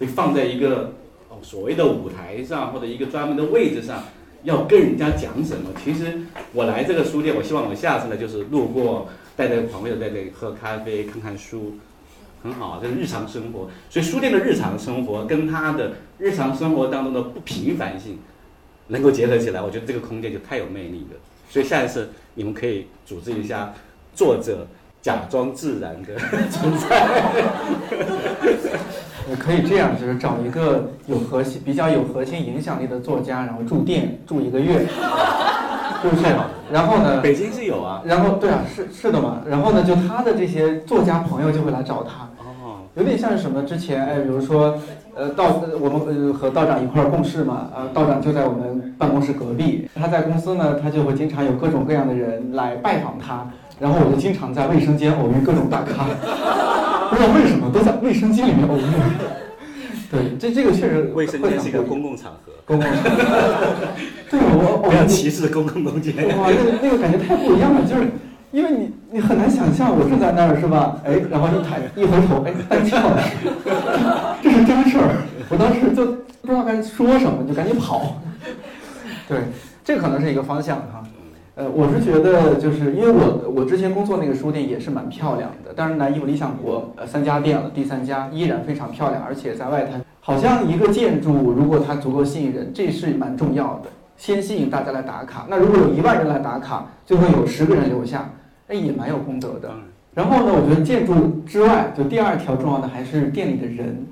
[0.00, 0.94] 被放在一个
[1.28, 4.02] 哦所谓的舞台上或者一个专门的位置上，
[4.44, 5.68] 要跟人家讲什么。
[5.84, 6.22] 其实
[6.54, 11.74] 我来这个书店，我希望我下次呢就是路过，带着朋友在这里喝咖啡、看看书，
[12.42, 13.68] 很好，这是日常生活。
[13.90, 18.18] 所以书店的日常生活跟他的日常生活当中的不平凡性
[18.88, 21.18] 能够结合起来，我觉得这个空间就太有魅力了。
[21.50, 23.74] 所以下一次你们可以组织一下
[24.14, 24.66] 作者。
[25.02, 26.14] 假装自然的
[26.50, 27.08] 存在，
[29.40, 34.80] 可以这样，就是找一个有核心、比较有核心影响力的作家，然后住店住一个月，
[36.02, 36.26] 是不是？
[36.70, 37.20] 然后呢？
[37.22, 38.02] 北京是有啊。
[38.04, 39.40] 然后对啊，是是的嘛。
[39.46, 42.28] 然后呢，就他的这些作家朋友就会来找他。
[42.38, 42.76] 哦。
[42.94, 43.62] 有点像是什么？
[43.62, 44.78] 之前哎，比如说，
[45.14, 49.88] 呃，道我们呃和道长一块儿共事嘛，呃，道长就在我们办公室隔壁。
[49.94, 53.46] 他在公司呢，他就会经常有各种各样的人来拜访他。
[53.80, 56.04] 然后我就经常在卫生间偶遇各种大咖，
[57.08, 58.82] 不知道为什么都在卫生间里面偶遇。
[60.10, 61.10] 对，这这个确实。
[61.14, 62.52] 卫生间是一个公共场合。
[62.66, 63.10] 公共场合。
[64.30, 66.14] 对，我不要歧视公共空间。
[66.36, 68.10] 哇，那个那个感觉太不一样了，就是
[68.50, 70.96] 因为你你很难想象我正在那儿是吧？
[71.04, 72.98] 哎，然后一抬一回头，哎，单翘，
[74.42, 75.22] 这是真事儿。
[75.48, 76.04] 我当时就
[76.42, 78.16] 不知道该说什么，就赶紧跑。
[79.28, 79.38] 对，
[79.84, 81.02] 这可能是一个方向哈。
[81.60, 95.46] 呃，我是觉得，就是因为我我之前工作那个书店也是蛮漂亮的，当然来义务理想国呃三家店了，第三家依然非常漂亮，而且在外滩，好像一个建筑如果它足够吸引人，这是蛮重要的，先吸引大家来打卡。
[95.50, 98.30] 那如果有一万人来打卡，就会有十个人留下，
[98.66, 99.70] 那也蛮有功德的。
[100.14, 104.02] 然后呢，我觉得建筑之外，就第二条重要的还是店里的人，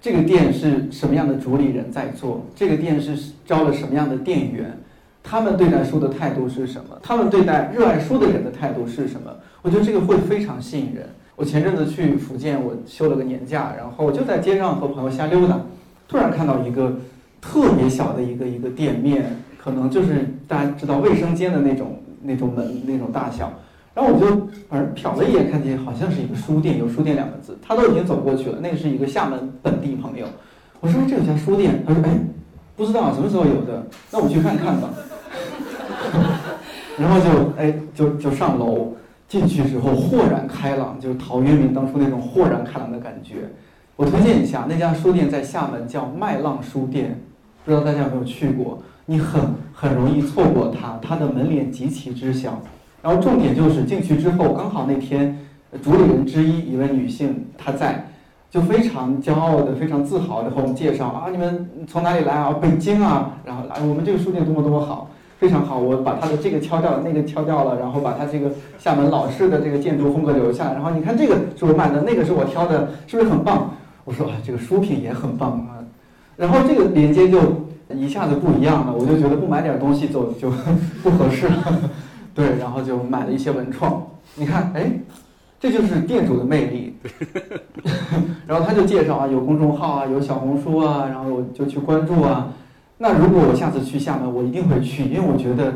[0.00, 4.76] 这个店是什么样的主理人在做，这个店是招了什么样的店员。
[5.22, 6.98] 他们对待书的态度是什么？
[7.02, 9.30] 他们对待热爱书的人的态度是什么？
[9.62, 11.06] 我觉得这个会非常吸引人。
[11.36, 15.60] 我前阵子去福建，我休了个年假，然后我就在街上和朋友瞎溜达，
[16.08, 16.96] 突然看到一个
[17.40, 23.52] 特别小的一个一个店面，可能就是大家知道卫生间的那种那种门那种大小。
[23.94, 27.58] 然后我就反正瞟了一眼，看见好像是一个书店，有书店两个字。
[27.60, 30.26] 他都已经走过去了，那个是一个厦门本地朋友。
[30.80, 32.10] 我说这有家书店，他说哎，
[32.78, 34.88] 不知道什么时候有的，那我们去看看吧。
[36.96, 38.94] 然后就哎，就就上楼
[39.28, 43.50] 进去之后豁然开朗，就是陶渊明当初那种豁然开朗的感觉。
[43.96, 47.20] 我推荐一下那家书店，在厦门叫麦浪书店，
[47.64, 48.80] 不知道大家有没有去过？
[49.06, 49.40] 你很
[49.72, 52.62] 很容易错过它，它的门脸极其之小。
[53.02, 55.38] 然后重点就是进去之后，刚好那天
[55.82, 58.07] 主理人之一一位女性她在，
[58.50, 62.52] 就非常骄傲的、非常自豪的和我们介绍啊，你们从哪里来啊？
[62.60, 65.10] 北京啊，然后来我们这个书店多么多么好。
[65.38, 70.72] 非常好，我把他的这个敲掉了，那个敲掉了，然后把他这个厦门老式的这个建筑风格留下。
[70.72, 73.70] 然后你看这个是我买的，那个是我挑的，是不是很棒？
[74.04, 75.78] 我说啊，这个书品也很棒啊。
[76.36, 77.38] 然后这个连接就
[77.94, 80.50] 一下子不一样了，我就觉得不买点东西走就
[81.04, 81.78] 不合适了。
[82.34, 84.04] 对，然后就买了一些文创。
[84.34, 84.90] 你看，哎，
[85.60, 86.96] 这就是店主的魅力。
[88.48, 92.48] 然后他就介绍啊，有公众号啊，有小红书啊，然后就去关注啊。
[92.96, 95.70] 那如果我下次去厦门，我一定会去，因为我觉得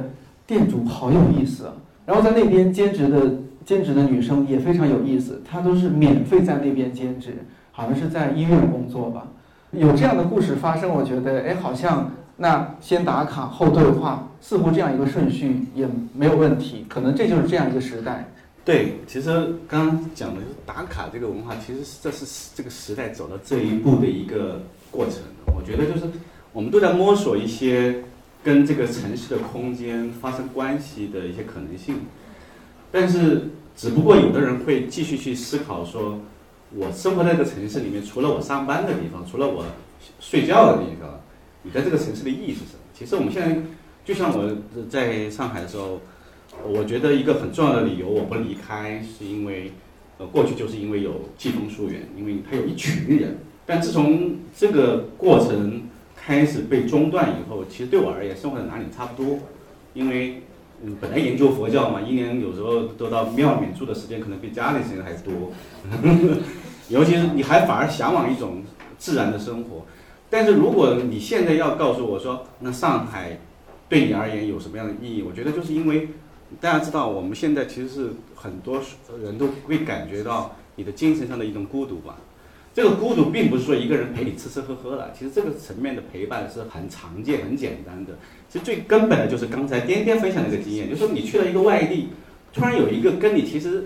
[0.47, 1.71] 店主好有意思。
[2.07, 3.35] 然后在那边兼职的
[3.67, 9.27] 兼职的女生也非常有意思，她都是免费在那边兼职，好像是在医院工作吧。
[9.73, 16.87] 有这样的故事发生，我觉得哎，好像那先打卡后对话，似乎这样一个顺序也没有问题。
[16.89, 18.29] 可能这就是这样一个时代。
[18.65, 19.31] 对，其实
[19.69, 25.17] 刚刚讲的就是打卡这个文化，其实是这是这个时代走到这一步的一个过程。
[25.47, 26.03] 我觉得就是。
[26.55, 28.05] 我们都在摸索一些
[28.45, 32.01] 跟这个城市的空间发生关系的一些可能性，
[32.91, 36.21] 但是只不过有的人会继续去思考说，
[36.75, 39.65] 我生活在这个城市里面，除了我上班的地方，除了我
[40.21, 41.19] 睡觉的地方，
[41.63, 42.81] 你在这个城市的意义是什么？
[42.93, 43.59] 其实我们现在
[44.05, 44.55] 就像我
[44.91, 46.03] 在上海的时候，
[46.67, 49.73] 我觉得一个很重要的理由我不离开，是因为
[50.19, 55.83] 呃过去就是因为有季风书园，因为它有一群人，但自从这个过程。
[56.25, 59.41] 开始被中断以后，其实对我而言，生活在哪里差不多，
[59.93, 60.41] 因为
[60.81, 65.51] 嗯，本来研究佛教嘛，一年有时候都到庙里面住的时间，可能比家里时间还多。
[66.89, 68.63] 尤其是你还反而向往一种
[68.99, 69.85] 自然的生活。
[70.31, 73.41] 但是如果你现在要告诉我说，那上海
[73.89, 75.23] 对你而言有什么样的意义？
[75.23, 76.11] 我觉得就是因为
[76.61, 78.83] 大家知道，我们现在其实是很多
[79.23, 82.17] 人都会感觉到你的精神上的一种孤独吧。
[82.75, 88.13] 这个孤独并不是说一个人陪你吃吃喝喝了，其实这个层面的陪伴是很常见、很简单的。
[88.49, 92.09] 其实最根本的就是刚才颠颠分享的一个经验，就是说你去了一个外地，
[92.53, 93.85] 突然有一个跟你其实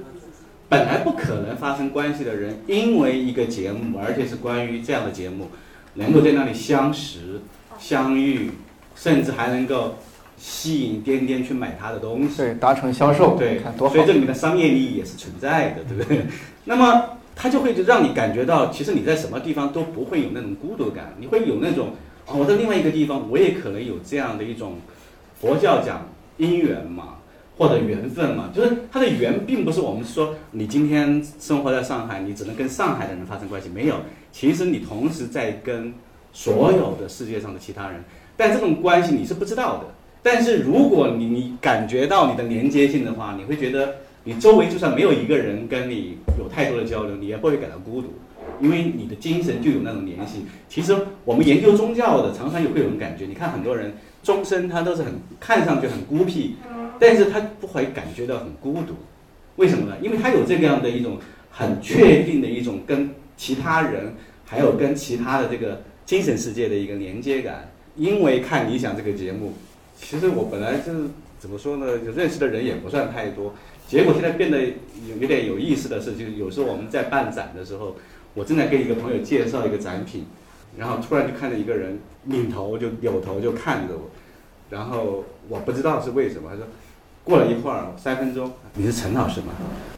[0.69, 5.51] 本来不可能发生关系的人，因为一个节目，而且是关于这样的节目，
[5.95, 7.41] 能够在那里相识、
[7.81, 8.53] 相遇，
[8.95, 9.97] 甚至还能够
[10.37, 16.27] 吸引店店去买他的东西，对，达成销售，对，所以这里面的商业利益也是存在的，对不对？
[16.65, 17.05] 那么。
[17.39, 21.91] 他就会让你感觉到，其实你在什么地方都不会有那种孤独感，你会有那种，
[22.25, 24.77] 哦，我在另外一个地方，我也可能有这样的一种，
[25.39, 27.17] 佛教讲因缘嘛，
[27.59, 33.97] 或者缘分嘛，就是它的缘并不是我们说你今天生活在上海，你只能跟上海的人发生关系，没有，
[34.33, 35.93] 其实你同时在跟
[36.33, 38.03] 所有的世界上的其他人，
[38.35, 39.85] 但这种关系你是不知道的，
[40.27, 43.95] 但是如果你你感觉到你的连接性的话，你会觉得。
[44.29, 48.09] 你周围就算没有一个人跟你有太多的交流，你也不会感到孤独，
[48.61, 50.45] 因为你的精神就有那种联系。
[50.69, 50.93] 其实
[51.25, 53.25] 我们研究宗教的，常常也会有种感觉。
[53.25, 56.57] 你看很多人终身他都是很看上去很孤僻，
[56.99, 58.95] 但是他不会感觉到很孤独。
[59.55, 59.95] 为什么呢？
[60.03, 61.19] 因为他有这样的一种
[61.53, 64.13] 很确定的一种跟其他人，
[64.45, 67.71] 还有跟其他的这个精神世界的一个连接感。
[67.95, 69.53] 因为看理想这个节目，
[69.97, 73.55] 其实我本来就是怎么说呢，就认识的人也不算太多。
[73.89, 77.97] 结果现在变得有有点有意思的是，就是有时候我们在办展的时候，
[78.35, 80.27] 我正在跟一个朋友介绍一个展品，
[80.77, 84.11] 然后突然就看到一个人拧头就扭头就看着我，
[84.71, 86.67] 然后我不知道是为什么，他说
[87.23, 89.55] 过了一会儿三分钟，你是陈老师吗？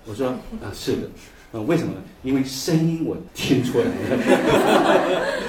[0.07, 1.09] 我说啊是的，
[1.55, 2.03] 嗯为什么呢？
[2.23, 3.91] 因为声音我听出来了。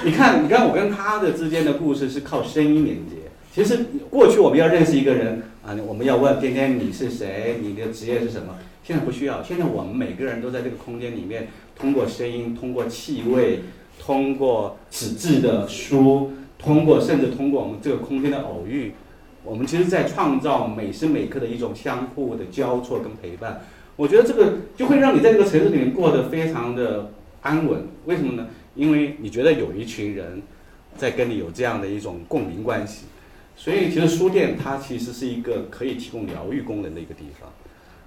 [0.02, 3.16] 你看你看我跟他的之间的故事是靠声音连接。
[3.52, 8.56] 其实过去我们要认识一个人啊，我们要问天天你是谁，你的职业是什么？
[8.84, 13.60] 现在不需要，现在我们每个人都在这个空间里面，通过声音，通过气味，
[13.98, 18.92] 通过纸质的书，通过甚至通过我们这个空间的偶遇，
[19.42, 23.62] 我们其实在创造每时每刻的一种相互的交错跟陪伴。
[23.96, 27.10] 我觉得这个就会让你在这个城市里面过得非常的
[27.42, 27.86] 安稳。
[28.06, 28.46] 为什么呢？
[28.76, 30.40] 因为你觉得有一群人
[30.96, 33.06] 在跟你有这样的一种共鸣关系。
[33.62, 37.46] 所以，其实书店它其实是一个可以提供疗愈功能的一个地方，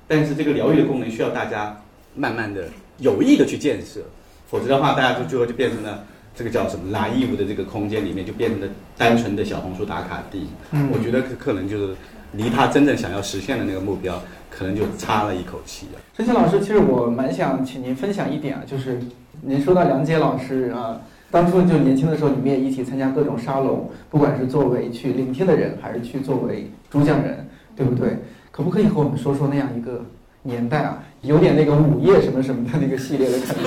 [0.08, 1.80] 但是这个疗愈的功能需要大家
[2.16, 4.02] 慢慢的有意的去建设，
[4.50, 6.04] 否则的话，大家就最后就变成了
[6.36, 10.48] 这个叫什么拿义务的这个空间里面就变成了单纯的小红书打卡地。
[10.72, 11.96] 嗯，我觉得可能就是
[12.32, 16.02] 离他真正想要实现的那个目标，可能就差了一口气啊。
[16.18, 19.00] 陈曦老师，其实我蛮想请您分享一点啊，就是
[19.44, 21.00] 您说到梁杰老师啊。
[21.34, 28.20] 当初就年轻的时候，你们也一起参加各种沙龙，不管是作为去聆听的人，还是去作为主讲人，对不对？
[28.52, 30.06] 可不可以和我们说说那样一个
[30.44, 31.04] 年代啊？
[31.24, 33.64] 有点那个午夜什么什么的那个系列的感觉。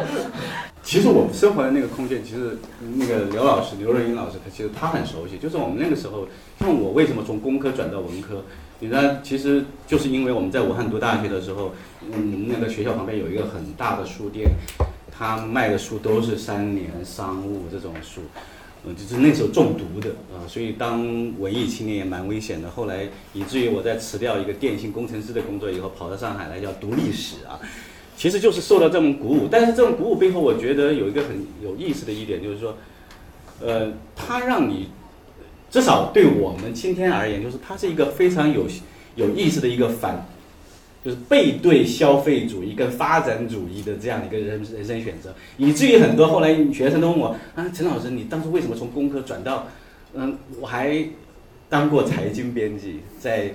[0.82, 2.56] 其实我们生活的那个空间，其实
[2.96, 5.36] 那个刘老师刘若英老师，他其实他很熟悉。
[5.36, 6.26] 就是我们那个时候，
[6.60, 8.42] 像我为什么从工科转到文科？
[8.78, 11.72] 你知道，其实就是因为我们在武汉读大学的时候，
[12.10, 14.48] 嗯，那个学校旁边有一个很大的书店，
[15.20, 18.22] 他卖的书都是三联、商务这种书，
[18.86, 20.48] 嗯，就是那时候中毒的啊。
[20.48, 21.02] 所以当
[21.38, 22.70] 文艺青年也蛮危险的。
[22.70, 27.60] 后来以至于我在辞掉一个电信工程师的工作以后，跑到上海来要读历史啊。
[28.16, 32.74] 其实就是受到这种鼓舞，但是这种鼓舞背后，我觉得有一个很有意思的一点，就是说，
[33.60, 34.88] 呃，它让你。
[35.70, 38.66] 至少对我们今天而言，就是它是一个非常有
[39.14, 40.26] 有意思的一个反，
[41.02, 49.66] 就是背对消费主义跟发展主义的这样一个人人生选择，以至于很多后来学生都问我啊，陈老师，你当初为什么从工科转到，
[50.12, 51.02] 嗯，我还
[51.70, 53.50] 当过财经编辑，在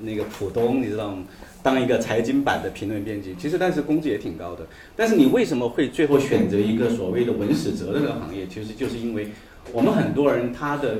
[0.00, 1.24] 那个浦东，你知道吗？
[1.62, 4.66] 当一个财经版的评论编辑，其实但是工资也挺高的。
[4.96, 8.46] 但是你为什么会最后选择一个所谓的文史哲的这个行业？
[8.46, 9.28] 其实就是因为
[9.72, 10.96] 我们很多人他的。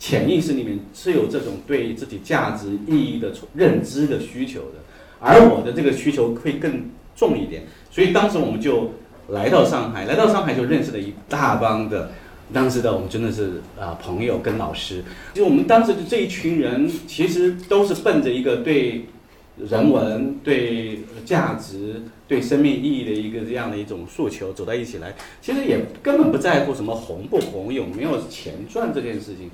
[0.00, 4.78] 潜意识里面是有这种对自己价值意义的认知的需求的，
[5.20, 8.92] 而我的这个需求会更重一点，所以当时我们就
[9.28, 12.12] 来到上海，来到上海就认识了一大帮的
[12.50, 19.04] 当时的我们真的是啊朋友跟老师，就我们当时的这一群人其实都是奔着一个对
[19.58, 29.50] 人文、对价值、对生命意义的一个这样的一种诉求走到一起来，其实也根本不在乎什么红不红、有没有钱赚这件事情。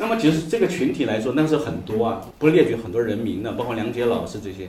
[0.00, 4.68] 那么其实这个群体来说，那是很多啊，不列举很多人名的，包括梁杰老师这些。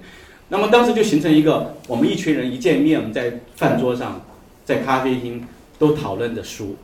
[0.49, 4.25] 那么当时就形成一个，我们一群人一见面，我们在饭桌上，
[4.65, 5.45] 在咖啡厅
[5.77, 6.75] 都讨论的书，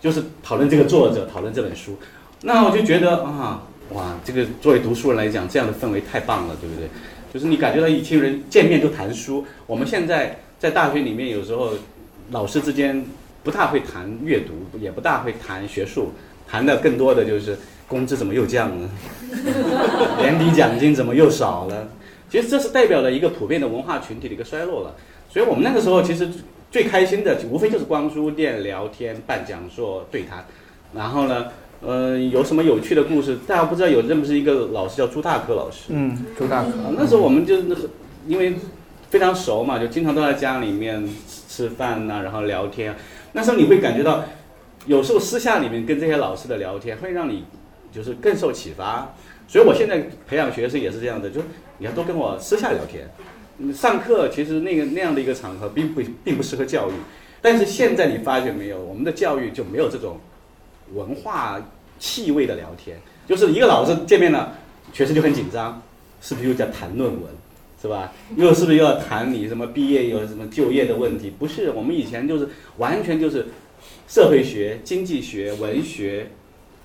[0.00, 1.96] 就是讨论这个作者，讨论这本书。
[2.42, 6.88] 那我就觉得啊，哇，这个作为读书人来讲，这样的氛围太棒了，对不对？
[7.34, 9.44] 就是你感觉到一群人见面就谈书。
[9.66, 11.72] 我们现在在大学里面，有时候
[12.30, 13.04] 老师之间
[13.42, 16.12] 不大会谈阅读，也不大会谈学术，
[16.46, 17.58] 谈的更多的就是。
[17.88, 18.88] 工资怎么又降了？
[20.20, 21.88] 年底奖金怎么又少了？
[22.30, 24.94] 其实这是代表了一个普遍的文化群体的一个衰落了。
[25.30, 26.28] 所以我们那个时候其实
[26.70, 30.44] 最开心的，无非就是逛书店、聊天、办讲座、对谈。
[30.94, 31.46] 然后呢，
[31.80, 33.38] 呃，有什么有趣的故事？
[33.46, 35.84] 大家不知道有认不是一个老师叫朱大科老师？
[35.88, 36.70] 嗯，朱大科。
[36.94, 37.56] 那时候我们就
[38.26, 38.54] 因为
[39.08, 41.02] 非常熟嘛，就经常都在家里面
[41.48, 42.94] 吃饭呐，然后聊天。
[43.32, 44.24] 那时候你会感觉到，
[44.84, 47.44] 有时候私下里面跟这些老师的聊天，会让你。
[47.92, 49.14] 就是更受启发，
[49.46, 51.40] 所以我现在培养学生也是这样的，就
[51.78, 53.08] 你要多跟我私下聊天。
[53.74, 56.92] 上课其实那个那样的一个场合并不并不适合教育，
[57.42, 60.20] 但是现在你发觉没有，我们的教育就没有这种
[60.94, 61.60] 文化
[61.98, 64.56] 气味的聊天，就是一个老师见面了，
[64.92, 65.82] 学生就很紧张，
[66.20, 67.22] 是不是又在谈论文，
[67.82, 68.12] 是吧？
[68.36, 71.32] 又是不是又要谈你什么毕业有什么就业的问题？
[71.36, 73.46] 不是，我们以前就是完全就是
[74.06, 76.30] 社会学、经济学、文学。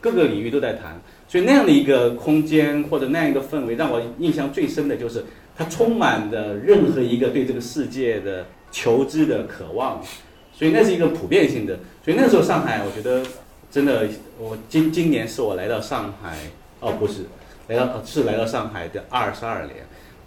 [0.04, 1.00] 各个领域都在谈，
[1.30, 5.24] 所以那样的一个空间或者那样一个氛围，让我印象最深的就是
[5.56, 10.04] 它充满着任何一个对这个世界的求知的渴望，
[10.52, 11.80] 所以那是一个普遍性的。
[12.04, 13.26] 所以那时候上海，我觉得
[13.72, 14.06] 真的，
[14.38, 16.38] 我今今年是我来到上海，
[16.82, 17.22] 哦不是，
[17.70, 19.78] 来到是来到上海的二十二年，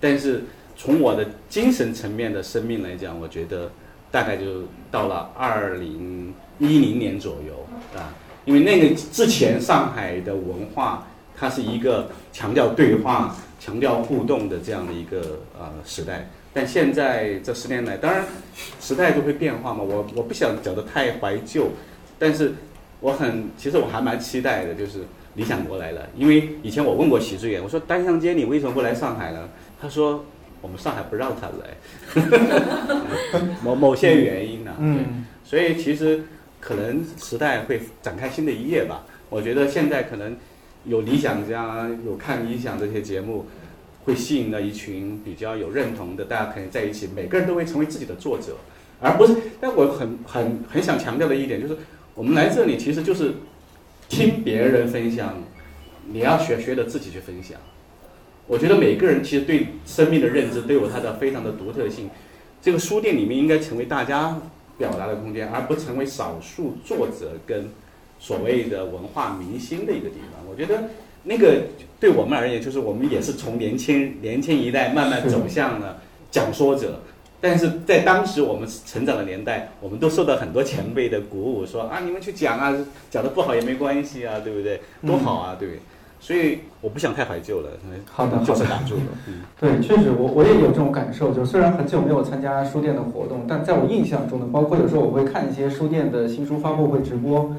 [0.00, 0.42] 但是
[0.74, 3.70] 从我的精神层面的生命来讲，我觉得
[4.10, 8.14] 大概就到了二零一零年左右啊。
[8.46, 16.30] 因为那个之前上海的文化，它是一个强调对话、强调互动的这样的一个呃时代。
[16.54, 18.24] 但现在这十年来，当然
[18.80, 19.82] 时代都会变化嘛。
[19.82, 21.70] 我我不想讲的太怀旧，
[22.20, 22.54] 但是
[23.00, 25.00] 我很其实我还蛮期待的，就是
[25.34, 26.08] 理想国来了。
[26.16, 29.48] 因为以前我问过习志远，我说单向街你为什么不来上海呢？
[29.82, 30.24] 他说
[30.62, 32.22] 我们上海不让他来，
[33.62, 34.72] 某某些原因呢。
[34.78, 36.22] 嗯，所以其实。
[36.66, 39.06] 可能时代会展开新的一页吧。
[39.28, 40.36] 我觉得现在可能
[40.84, 43.46] 有理想家，有看理想这些节目，
[44.04, 48.56] 会吸引了一群比较有认同的，大家可能在一起，每个人都会成为自己的作者，
[49.00, 49.36] 而不是。
[49.60, 51.76] 但我很很很想强调的一点就是，
[52.16, 53.34] 我们来这里其实就是
[54.08, 55.34] 听别人分享，
[56.08, 57.60] 你要学学的自己去分享。
[58.48, 62.10] 我觉得每个人其实对生命的认知都有它的非常的独特性。
[62.60, 64.40] 这个书店里面应该成为大家。
[64.78, 67.68] 表达的空间，而不成为少数作者跟
[68.18, 70.42] 所谓的文化明星的一个地方。
[70.48, 70.84] 我觉得
[71.22, 71.62] 那个
[71.98, 76.00] 对我们而言，就是我们也是从年轻年轻一代慢慢走向了
[76.30, 77.00] 讲说者。
[77.38, 82.74] 但是在当时我们成长的年代，我们都受到很多前辈的鼓舞，说啊，你们去讲啊，
[83.10, 84.80] 讲的不好也没关系啊，对不对？
[85.06, 85.78] 多好啊，对。
[86.26, 87.70] 所以我不想太怀旧了，
[88.12, 89.02] 好的，就是打住了。
[89.60, 91.32] 对，确实，我我也有这种感受。
[91.32, 97.54] 就虽然很久没有参加书店的活动，但在我印象中呢，包括有时候我会看一些书店的新书发布会直播，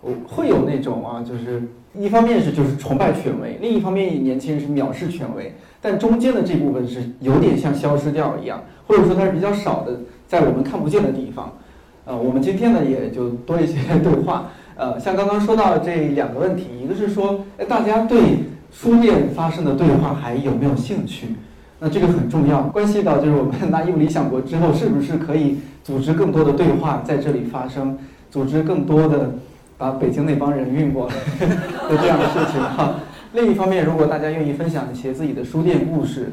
[0.00, 1.62] 我会有那种啊，就是
[1.94, 11.56] 一方面是就是崇拜权威，另一方面年轻人是藐视权威，但中间的这部分是有点像消失掉一样，或者说它是比较少的，在我们看不见的地方。
[12.06, 14.50] 呃，我们今天呢也就多一些 对话。
[14.80, 18.18] 呃，像刚刚说到这两个问题，一个是说，哎，大家对
[18.72, 21.26] 书店发生的对话还有没有兴趣？
[21.80, 27.98] 那这个很重要，关系到就是我们 拿义务理想国之后，是不是可以组织更多的对话在这里发生，
[28.30, 29.34] 组织更多的
[29.76, 31.14] 把北京那帮人运过来
[31.86, 32.94] 的这样的事情哈。
[33.34, 36.32] 另一方面，如果大家愿意分享一些自己的书店故事，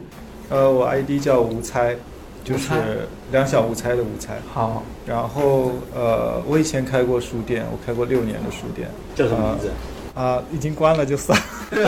[0.50, 1.98] 呃，我 ID 叫吴猜。
[2.48, 2.70] 就是
[3.32, 4.38] 两小无猜的无猜。
[4.54, 8.89] 好，然后呃，我以前开过书店，我开过六年的书店。
[9.16, 9.70] 叫什么名字？
[10.14, 11.38] 啊，已经关了就算。
[11.70, 11.84] 至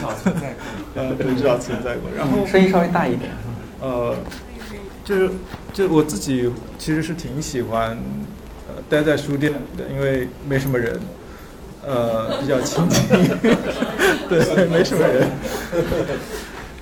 [0.00, 0.56] 少存在过。
[0.94, 2.10] 嗯，对，至少存在过。
[2.16, 3.30] 然后声音稍微大一点。
[3.82, 4.16] 呃，
[5.04, 5.30] 就是
[5.74, 7.90] 就我自己其实是挺喜欢
[8.68, 10.98] 呃待在书店的，因为没什么人，
[11.86, 13.02] 呃，比较清静。
[14.30, 15.28] 对，没什么人。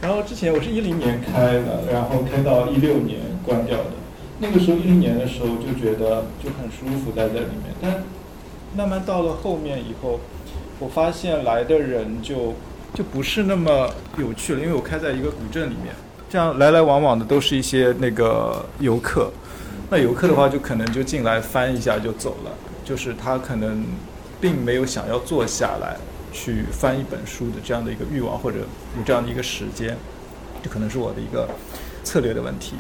[0.02, 3.84] 然后之前我是一零年开的，然后开到一六年关掉的。
[4.40, 8.02] 那个时候一零年的时候就觉得就很舒服待在里面，但
[8.76, 10.18] 慢慢到了后面以后，
[10.80, 12.52] 我发现来的人就
[12.92, 13.88] 就不是那么
[14.18, 15.94] 有趣了，因为我开在一个古镇里面，
[16.28, 19.30] 这样来来往往的都是一些那个游客。
[19.88, 22.50] 那游客的话就可能就进来翻一下就走了，
[22.84, 23.84] 就是他可能
[24.40, 25.96] 并没有想要坐下来。
[26.32, 28.58] 去翻一本书的这样的一个欲望，或者
[28.96, 29.96] 有这样的一个时间，
[30.62, 31.48] 这可能是我的一个
[32.02, 32.74] 策略的问题。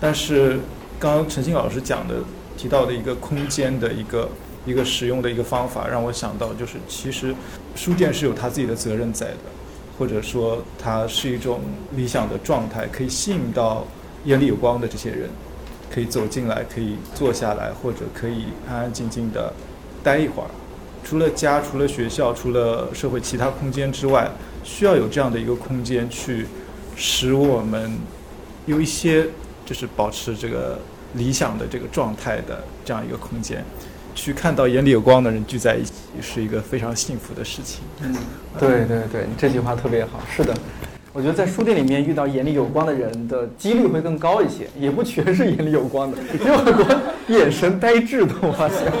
[0.00, 0.58] 但是
[0.98, 2.16] 刚刚陈鑫老师讲的
[2.56, 4.28] 提到的一个空间的一个
[4.66, 7.34] 一个使用的一个方法，让我想到就是其实
[7.74, 9.36] 书店是有他自己的责任在的，
[9.98, 11.60] 或者说它是一种
[11.96, 13.84] 理想的状态，可以吸引到
[14.24, 15.28] 眼里有光的这些人，
[15.90, 19.52] 可以走进来，可以坐下来，或者可以安安静静的
[20.02, 20.50] 待一会儿。
[21.04, 24.30] 除了家，除了学校，除了社会其他空间之外，
[24.62, 26.46] 需要有这样的一个空间，去
[26.96, 27.90] 使我们
[28.66, 29.26] 有一些
[29.64, 30.78] 就是保持这个
[31.14, 33.64] 理想的这个状态的这样一个空间，
[34.14, 37.80] 去看到眼里有光的人聚在一起，是一个非常幸福的事情。
[38.02, 38.14] 嗯，
[38.58, 40.20] 对对对，这句话特别好。
[40.30, 40.54] 是的，
[41.14, 46.84] 我觉得在书店里面遇到眼里有光的人的几率会更高一些，也不全是眼里有光的，有很多
[47.28, 48.92] 眼神呆滞的，我发现。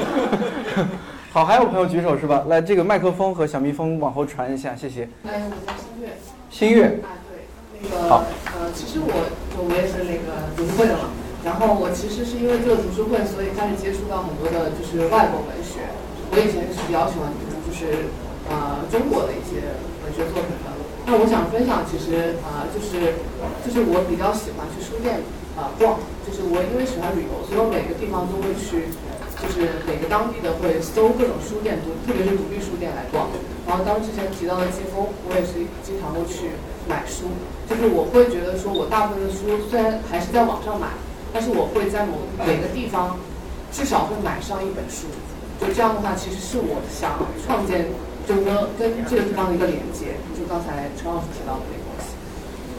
[1.38, 2.42] 好，还有朋友举手是吧？
[2.48, 5.06] 来，这个麦克风和小蜜蜂往后传一下，谢谢。
[5.22, 6.18] 哎，我叫新月。
[6.50, 6.98] 新月。
[6.98, 7.46] 啊，对，
[7.78, 8.26] 那个，
[8.58, 9.06] 呃，其实我，
[9.54, 11.14] 我也是那个读书会的嘛。
[11.46, 15.86] 然后我其实是因为这个读书会，所以开始接触到很多的，就是外国文学。
[16.34, 18.10] 我以前是比较喜欢读，就是
[18.50, 20.74] 呃中国的一些文学作品的。
[21.06, 23.14] 那我想分享，其实啊，就是
[23.62, 25.22] 就是我比较喜欢去书店
[25.54, 28.90] 啊逛，就是我因为喜欢旅游，所以我每个地方都会去。
[29.40, 33.28] 就是每个当地的会搜各种书店，独特别是独立书店来逛。
[33.66, 36.56] 然后当之前提到的季风，我也是经常会去
[36.88, 37.30] 买书。
[37.68, 40.88] 就是我会觉得说，我大部分的书虽然还是在网上买，
[41.32, 43.16] 但是我会在某每个地方
[43.70, 45.06] 至少会买上一本书。
[45.60, 47.86] 就这样的话，其实是我想创建
[48.26, 50.18] 整个跟这个地方的一个连接。
[50.34, 52.16] 就刚才陈老师提到的那个东西。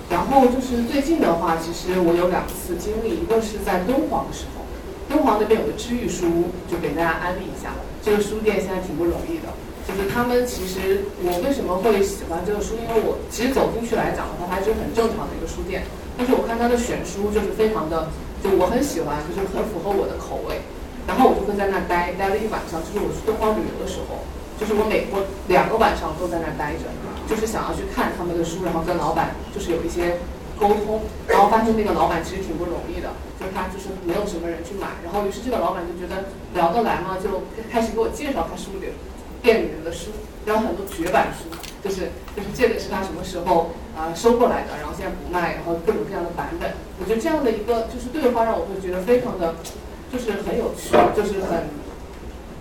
[0.10, 4.59] 然后就是最近的话，其实我有两次经历，一个是在敦煌的时候。
[5.10, 7.74] 敦煌那边有个知遇书，就给大家安利一下。
[8.06, 9.50] 这个书店现在挺不容易的，
[9.90, 12.78] 就是他们其实我为什么会喜欢这个书？
[12.78, 15.82] 因为我其实走进去来讲的话，它是很正常的一个书店。
[16.16, 18.08] 但是我看他的选书就是非常的，
[18.44, 20.62] 就我很喜欢，就是很符合我的口味。
[21.10, 24.22] 然后我就会在那待待了一晚上，就是我去敦煌旅游的时候，
[24.62, 26.86] 就是我每我两个晚上都在那待着，
[27.26, 30.22] 就是想要去看他们的书，然后跟老板就是有一些。
[30.60, 33.08] 沟通，然后发现那个老板其实挺不容易的，
[33.54, 38.90] 他就是没有什么人去买，然后于是这个老板就觉得聊得来嘛，就开始给我介绍他书里
[39.42, 40.12] 店里面的书，
[40.46, 41.48] 然后很多绝版书，
[41.84, 49.56] 就是就是这个是他什么时候啊收过来的，然后现在不卖，然后各种各样的版本，我觉得这样的一个就是对话让我会觉得非常的，
[50.12, 51.70] 就是很有趣，就是很，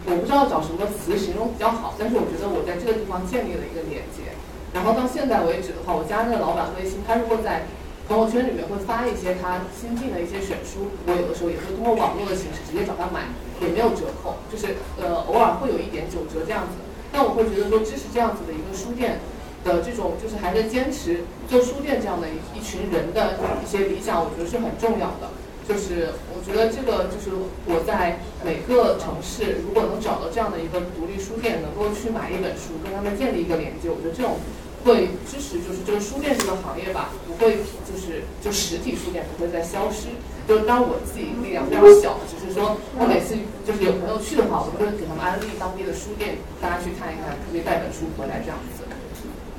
[0.07, 4.35] 我不知道找什么词形容比较好，但是我觉得我在这个地方建立了一个连接，
[4.73, 7.63] 然后到现在为止的话，我加那个老板微信，他如果在。
[8.09, 13.29] 朋友圈里面会发一些他新进的一些选书，我有的时候也会通过网络的形式直接找他买，
[13.61, 16.81] 也没有折扣，就是呃偶尔会有一点九折这样子。
[17.13, 19.21] 但我会觉得说支持这样子的一个书店，
[19.63, 25.29] 的这种就是还在坚持做书店这样的一一群人的一些理想，我觉得是很重要的。
[25.69, 27.29] 就是我觉得这个就是
[27.69, 34.41] 我在每个城市如果能找到这样的一个独立书店，能够去买一本书，跟他们建立一个连接，我觉得这种
[34.85, 40.09] 会支持就是这个书店这个行业吧，不会就是就实体书店不会再消失。
[40.47, 48.85] 就是当我自己力量非常小，只是说我每次就是有朋友去的话，我都会给他们安利当地的书店，大家去看一看，可以带本书回来这样子。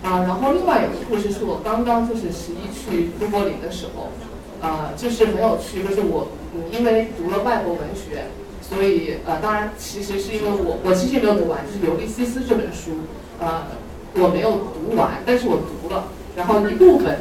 [0.01, 4.09] 啊，然后另外有个故事是我刚刚就是十一去都柏林的时候。
[4.61, 8.25] 呃，就是很有趣，就是我，嗯，因为读了外国文学，
[8.61, 12.91] 所以呃，当然其实是因为我，我其实也没有读完，就是《尤利西斯》这本书，
[13.39, 13.63] 呃，
[14.15, 16.05] 我没有读完，但是我读了，
[16.35, 17.19] 然后一部分，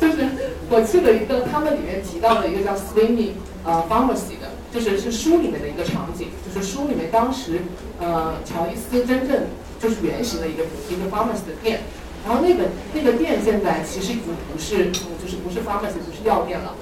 [0.00, 0.28] 就是
[0.70, 3.32] 我去了一个他们里面提到的一个叫 Swimming
[3.64, 7.60] 呃 Pharmacy 的，就是是书里面的一个场景，就是书里面当时
[8.00, 9.44] 呃乔伊斯真正
[9.80, 11.80] 就是原型的一个一个 Pharmacy 的店。
[12.26, 16.74] 然后那个那个店现在其实已经不是，就是不是 pharmacy，不是药店了，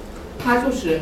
[0.43, 1.01] 它就是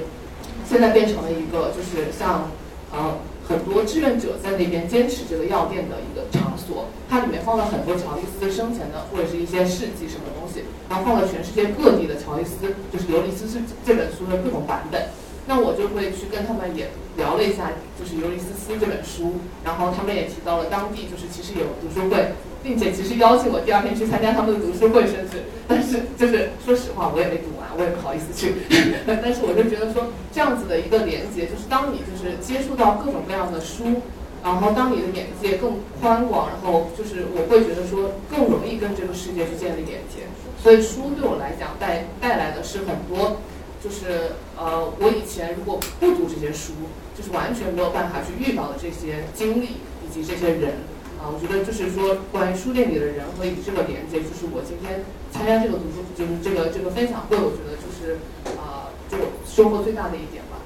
[0.67, 2.51] 现在变成了一个就是像
[2.91, 3.17] 呃
[3.47, 6.87] 很多志愿者在那边坚持这个药店的一个场所。
[7.09, 15.09] 它里面放了很多乔伊斯生前的或者是一些事迹什么东西，然后放了全世界各地的乔伊斯，就是《尤利斯》是这本书的各种版本。
[15.45, 17.69] 那我就会去跟他们也聊了一下，
[17.99, 19.33] 就是《尤利斯斯》这本书，
[19.63, 22.31] 然后他们也提到了当地就是其实有读书会。
[22.63, 28.55] 并且其实邀请我第二天去参加他们的读书会，甚至，但是就是说实话，我也没读完，我也不好意思去。
[29.05, 34.01] 但是我就觉得说，这样子的一个连接，就是当你就是接触到各种各样的书，
[34.41, 40.23] 然后当你的眼界更宽广，然后就是我会觉得说更容易跟这个世界去建立连接。
[40.63, 43.41] 所以书对我来讲带带来的是很多，
[43.83, 46.71] 就是呃，我以前如果不读这些书，
[47.17, 50.92] 就是完全没有办法去遇到的这些经历以及这些人。
[51.23, 54.99] 啊，我觉得就是说，关于书店里的人和与这个连接，就是我今天
[55.31, 58.19] 参加这个读书，就是这个这个分享会，我觉得就是
[58.59, 59.15] 啊，就
[59.47, 60.59] 收获最大的一点吧。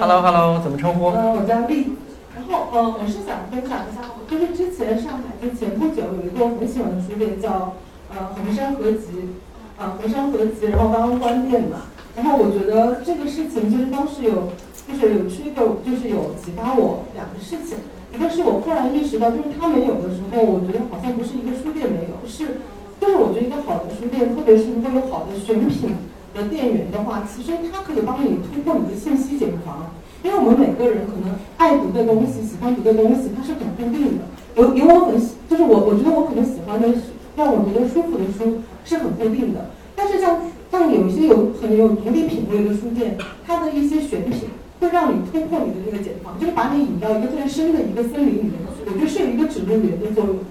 [0.00, 1.12] Hello，Hello，怎么称呼？
[1.12, 1.92] 呃，我叫丽。
[2.34, 7.76] 然后呃，我是想分享一下，就是之前上海就前不久有一个我很喜欢的书店叫
[8.08, 9.36] 呃衡山合集，
[9.76, 11.84] 呃衡山合集，然后刚刚关店嘛。
[12.16, 14.48] 然后我觉得这个事情就是当时有，
[14.88, 17.76] 就是有一个就是有启发我两个事情。
[18.16, 22.62] 但是我忽然意识到，就是他没有的时候，我觉得好像不是一个书店没有，是，
[23.00, 25.94] 就是我觉得一个好的书店，特别是如果有好的选品
[26.34, 29.90] 的店员的话，其实它可以帮你突破你的信息茧房。
[30.24, 34.24] 因为我们每个人可能爱读的东西、喜欢读的东西，它是很固定的。
[34.56, 36.88] 有有我很喜，就是我我觉得我可能喜欢的，
[37.36, 39.70] 让我觉得舒服的书是很固定的。
[39.94, 40.40] 但是像
[40.72, 44.48] 像有一些有很有独立品味的书店，它的一些选品。
[44.80, 48.84] 会让你突破你的这个茧房，就是把你引到一个特别深的一个森林里面去。
[48.86, 50.42] 我觉得是有一个指路员的作用的。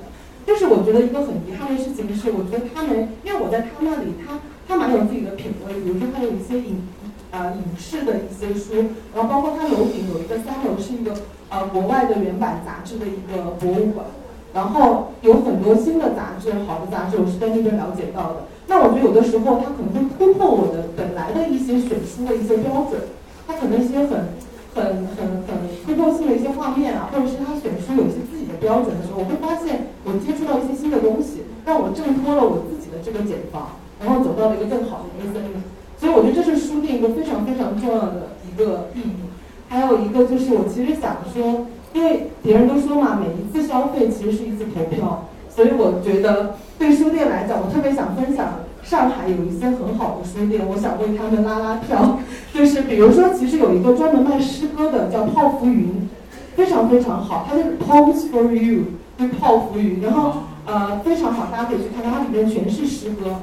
[0.46, 5.76] 但是我觉得一个很遗憾的事情是，我觉得他们，因为我在他那里，他他蛮有自己的品味。
[5.84, 6.88] 比如说，他有一些影，
[7.32, 11.12] 呃，影视的一些书，然后包括他楼顶有一个三楼是一个
[11.50, 14.06] 呃国外的原版杂志的一个博物馆，
[14.54, 18.48] 然后有很多新的杂志，好的杂志我是在那边了解到的。
[18.68, 23.02] 那我觉得有的时候他可能会突破我的本来的一些选书的一些标准。
[23.48, 24.36] 他可能一些很、
[24.76, 25.56] 很、很、很
[25.88, 35.64] 突破性的一些画面啊，或者是他选书有一些自己的标准的时候，我会发现我接触到一些新的东西，让我挣脱了我自己的这个茧房，然后走到了一个更好的一个森林。
[35.98, 39.26] 所以我觉得这是书店一个非常非常重要的一个意义。
[39.70, 48.60] 还有一个就是我其实想说，因为别人都说嘛，每一次消费其实是一次投票，所以我觉得对书店来讲，我特别想分享。
[48.90, 52.18] 上海有一些很好的书店，我想为他们拉拉票。
[52.56, 56.08] 就是比如说，其实有一个专门卖诗歌的，叫泡芙云，
[56.56, 57.46] 非常非常好。
[57.50, 58.86] 它就是 Poems for You，
[59.20, 63.36] 是泡芙云，然后呃非常好，大家可以去看看，它里面全是诗歌。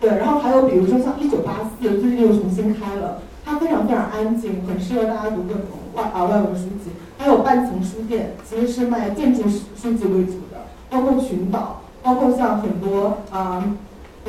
[0.00, 6.92] 对，然后还有比如说像一九八四，最近又重新开了，它非常非常安静，很适合大家读各种外啊外文书籍。
[7.18, 13.62] 还有半层书店，其实是卖建筑书书籍为主的，包括群岛，包括像很多啊。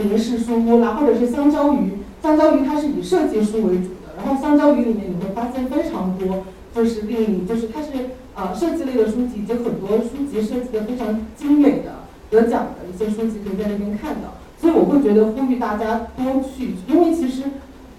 [0.04, 6.44] 林氏书屋啦，或者是香蕉鱼，香蕉鱼它是以设计书为主的，然后香蕉鱼里面你会发现非常多，
[6.74, 7.88] 就是令你就是它是
[8.36, 17.44] 呃设计类的书籍，以及很多书籍设计的非常精美的得奖的一些书籍可以在那边看到，所以我会觉得呼吁大家多去，因为其实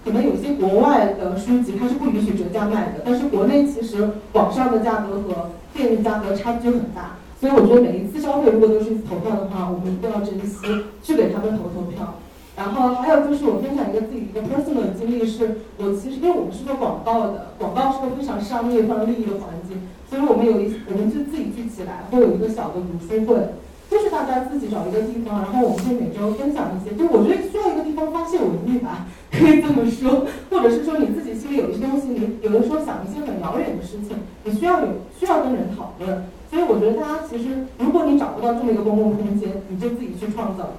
[0.05, 7.17] 可能有些国外的书籍它是不允许折价卖的，但是国内其实网上的价格和店面价格差距很大。
[7.39, 10.59] 所以我觉得每一次消费如果都是投票的话，我们一定要珍惜，
[11.01, 12.19] 去给他们投投票。
[12.57, 19.79] 然后还有就是我分享一个自己一个 personal 的经历，是我其实因为我们是做广告的，广告是个非常商业、非常利益的环境，
[20.09, 23.55] 所以我们有一我们就自己聚起来，会有一个小的读书会。
[23.89, 26.93] 就是大家自己找一个地方，然后我们可以每周分享一些。
[26.93, 34.87] 就我觉得需要一个地方发泄文艺吧，可以这么说，或者是说你自己心里有一些东西，你有的时候想一些很遥远的事情，你需要有
[35.17, 36.21] 需要跟人讨论。
[36.49, 40.71] 所以我觉得大家其实，如果你找不到这么一个公共空间，你就自己去创造，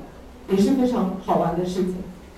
[0.49, 1.95] 也是非常好玩的事情。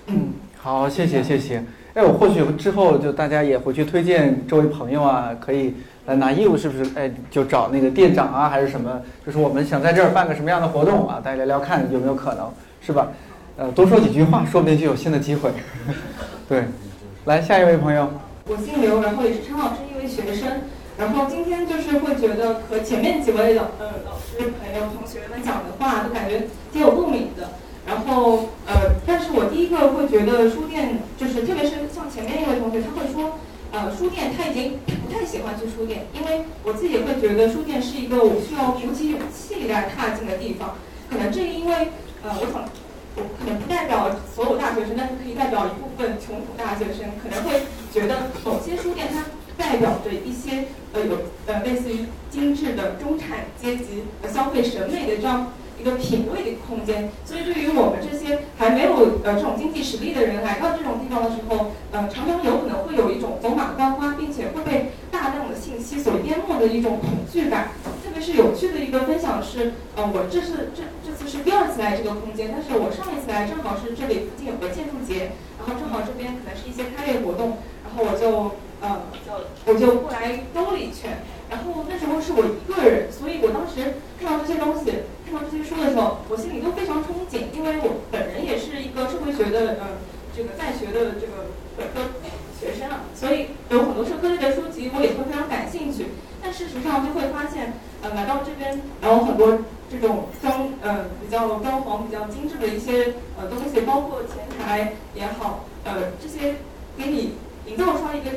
[0.08, 1.64] 嗯，好，谢谢谢谢。
[1.94, 5.74] 哎，我或许之后就大家也回去推荐周围朋友啊，可以
[6.06, 6.90] 来拿业务，是不是？
[6.94, 9.00] 哎，就找那个店长啊，还是什么？
[9.24, 11.20] 就是我们想在这儿办个什么样的活动啊？
[11.22, 12.46] 大家聊聊看有没有可能，
[12.80, 13.08] 是吧？
[13.56, 15.50] 呃，多说几句话，说不定就有新的机会。
[16.48, 16.64] 对，
[17.24, 18.08] 来下一位朋友。
[18.46, 20.48] 我姓刘，然后也是陈老师一位学生。
[21.02, 27.58] 然后今天就是会觉得和前面几位老呃老师朋友同学们讲的话都感觉挺有共鸣的。
[27.84, 33.34] 然后呃，但是我第一个会觉得书店就是，特别是像前面一位同学，他会说，
[33.72, 40.76] 呃，书店他已经不太喜欢去书店，因为我自己会觉得书店是一个我需要鼓起勇气来踏进的地方。
[41.10, 41.90] 可能正因为
[42.22, 42.62] 呃，我想
[43.16, 49.26] 我可能不代表所有大学生，但是可以代表一部分穷苦大学生，可能会觉得某些书店它。
[49.56, 67.72] 代表着一些呃有呃类似于精致的中产阶级呃消费审美的这样一个品味的空间，所以对于我们这些还没有呃这种经济实力的人来到这种地方的时候，呃常常有可能会有一种走马观花，并且会被大量的信息所淹没的一种恐惧感。
[68.04, 78.54] 特别是有趣的一个分享是，呃我这是这这次是第二次来这个空间，但是我上一次来正好是这里附近有个建筑节，然后正好这边可能是一些开业活动，然后我就。
[78.82, 78.98] 呃，
[79.64, 90.02] 我就过来兜了一圈，然后那时候是我一个人，所以我当时看到这些东西，看到这些书的时候，我心里都非常憧憬，因为我本人也是一个社会学的呃
[90.34, 92.10] 这个在学的这个本科
[92.58, 96.10] 学生啊，所以有很多社科类的书籍我也会非常感兴趣。
[96.42, 106.56] 但事实上就会发现，呃，来到这边，然后很多这种装呃比较装潢比较精致的一些呃东西，包括前台也好，呃这些
[106.98, 108.30] 给你营造出来一个。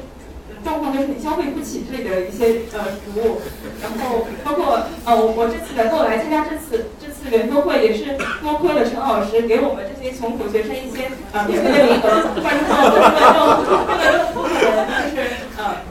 [0.64, 3.42] 状况就是你消费不起这里的一些呃服务，
[3.82, 13.38] 然后包括呃我我这次能够来参加这次这次圆桌会，也是多亏了陈老师给我们这些穷苦学生一些呃免费的名额，不然的话我根本就
[13.86, 15.86] 根本就不可能就是呃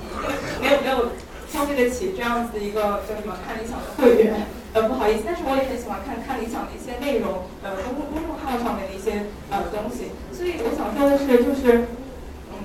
[0.61, 1.15] 没有没有
[1.47, 11.87] 消费得起这样子一个叫什么看理想的会员，呃不好意思，但是我也很喜欢看看理想的一些内容，呃公公众号上面的一些呃东西，所以我想说的是就是。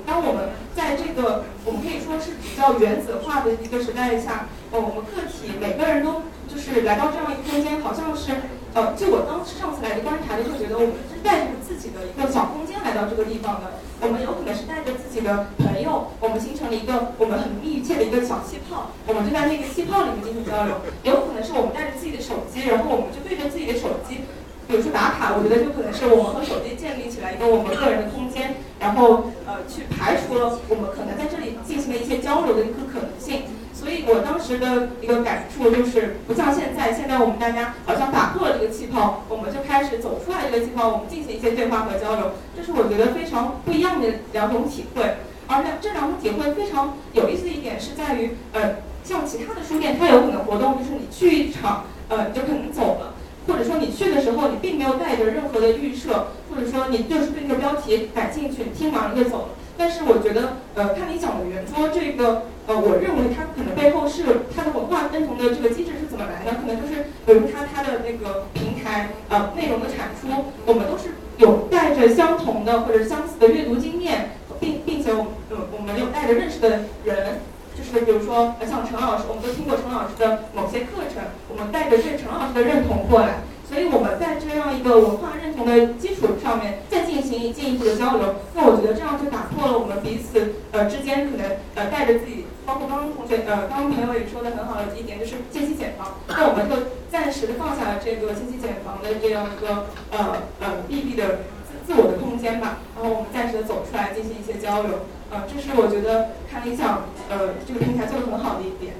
[0.09, 8.33] 当我们在这个我们可以说是比较原子化的一个时代下，呃，我们个体每个人都就是来到这样一个空间，好像是，
[8.73, 13.77] 呃，就我当时上次来的观察，就觉得我们是带着自己的一个小空间来到这个地方的。
[14.01, 20.81] 我们有可能是带着自己的朋友，我们形成了一个我们很密切的一个小气泡，我们就在那个气泡里面进行交流。
[21.05, 24.25] 有可能是我们带着自己的手机，然后我们就对着自己的手机。
[24.69, 33.49] 比如说打卡，我觉得就可能是我们和手机建立起来一个我们个人的空间，然后呃去排除了我们可能在这里进行的一些交流的一个可能性。
[33.73, 42.33] 所以我当时的一个感触就是，不像现在，现在我们大家好像打破了这个气泡，我们就开始走出来这个气泡，我们进行一些对话和交流。
[42.55, 45.01] 这是我觉得非常不一样的两种体会。
[45.47, 52.88] 而且这两种体会非常有意思的一点是在于，呃，像其他的书店，它有可能活动就是你去一场，呃，你就可能走。
[53.49, 59.49] 或者说你去的时候，你并没有带着任何的预设，或者说你就是对那个标题感兴趣，听完了就走了。
[59.75, 66.55] 但是我觉得，呃，看你讲的圆桌这个，呃，我认为它可能背后是它的文化认同的这个机制是怎么来的？
[66.61, 70.27] 可能就是，比如它它的那个平台，呃，内容的产出，
[70.67, 74.29] 我们都是有带着相同的或者相似的阅读经验，
[74.59, 77.39] 并并且我呃我们有带着认识的人。
[77.79, 88.35] 就是比如说，像陈老师，我们都听过陈老师的某些课程，我们带着对陈老师的认同过来，所以我们在这样一个文化认同的基础上面再进行进一步的交流。
[88.53, 96.19] 那我觉得这样就打破了我们彼此呃之间可能呃带着自己，包括刚刚同学呃刚刚朋友也说的很好的一点，就是信息茧房。
[96.27, 96.75] 那我们就
[97.09, 104.99] 暂时的放下了这个信息茧房的这样一个呃呃闭闭的自自我的空间吧，然后我们暂时的走出来进行一些交流。
[105.31, 108.93] 呃，这是我觉得看理想呃这个平台做的很好的一点。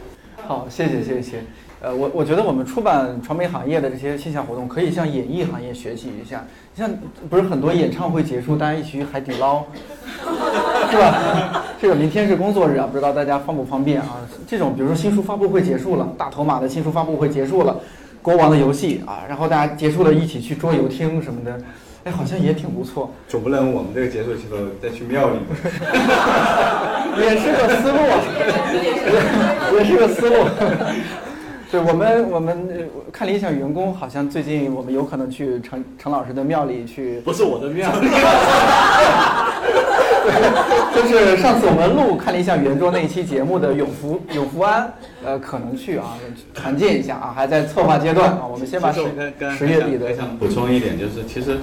[0.47, 1.43] 好，谢谢谢谢。
[1.81, 6.43] 呃，我我觉得我们出版传媒行业的这些线下活动，可以向演艺行业学习一下。
[6.75, 6.89] 像
[7.29, 9.63] 不是很多演唱会结束，大家一起去海底捞，
[10.91, 11.63] 是吧？
[11.81, 14.17] 这个明天是工作日啊，不知道大家方不方便啊？
[14.45, 17.79] 这种比如说新书发布会结束了，大头马的新书发布会结束了，
[18.21, 21.59] 国王的游戏啊，然后大家结束了一起去桌游厅什么的。
[22.05, 23.11] 哎，好像也挺不错。
[23.27, 25.39] 总不能我们这个结束之后再去庙里。
[27.19, 27.97] 也是个思路，
[29.77, 30.35] 也是个思路。
[31.71, 32.67] 对我们，我们
[33.11, 37.19] 看理想员工，好像最近我们有可能去陈陈老师的庙里去。
[37.19, 37.91] 不是我的庙。
[40.93, 44.91] 对，就是上次我们录看理想圆桌那一期节目的永福永福安，
[45.23, 46.17] 呃，可能去啊，
[46.53, 48.41] 团建一下啊，还在策划阶段啊。
[48.49, 49.03] 我们先把十
[49.57, 50.15] 十月底的。
[50.15, 51.57] 想补充一点，就是其实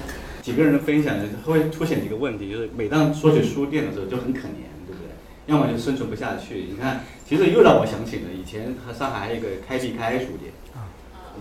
[0.47, 5.09] 几个人分享会凸显几个问题，就是每当说起书店的时候就很可怜，对不对？
[5.47, 6.67] 要么就生存不下去。
[6.71, 10.87] 你看，其实又让我想起了以前上海还有一个开必开书店，啊，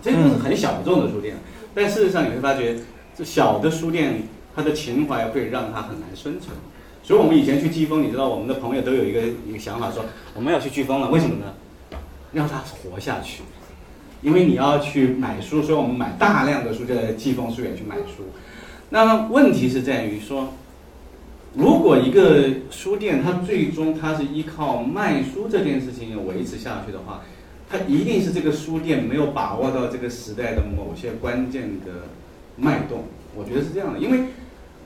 [0.02, 1.36] 这个是很小众的书店，
[1.72, 2.76] 但事实上你会发觉，
[3.16, 4.24] 这小的书店
[4.57, 6.57] 它的情怀会让它很难生存。
[7.04, 10.04] 所以，我们以前去季风，你知道，我们的朋友都有一个一个想法，说
[10.34, 11.54] 我们要去季风了，为什么呢？
[12.32, 13.44] 让它活下去。
[14.20, 18.24] 因为你要去买书，所以我们买大量的书就在季风书园去买书。
[18.91, 20.55] 那问题是在于说，
[21.55, 27.22] 如果一个书店它最终它是依靠卖书这件事情维持下去的话，
[27.68, 32.09] 它一定是这个书店没有把握到这个时代的某些关键的
[32.57, 33.05] 脉动。
[33.37, 34.20] 我觉得是这样的，因为。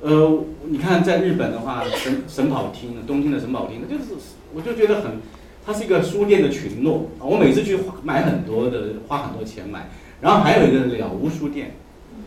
[0.03, 4.19] 呃，你看，在日本的话，神神保町，东京的神保町，那就是，
[4.55, 5.21] 我就觉得很，
[5.67, 7.11] 它是一个书店的群落。
[7.19, 9.91] 我每次去买很多的，花很多钱买。
[10.23, 11.75] 然后还有一个了无书店，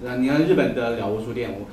[0.03, 1.65] 那，你看日本的了无书店，我，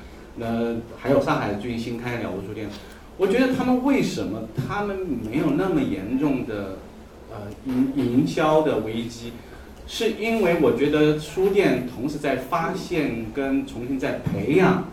[0.43, 2.69] 呃，还有上海最近新开的了无书店，
[3.17, 4.97] 我觉得他们为什么他们
[5.29, 6.77] 没有那么严重的，
[7.29, 9.33] 呃，营营销的危机？
[9.85, 14.85] 是因为我觉得书店同时在发现跟重新在培养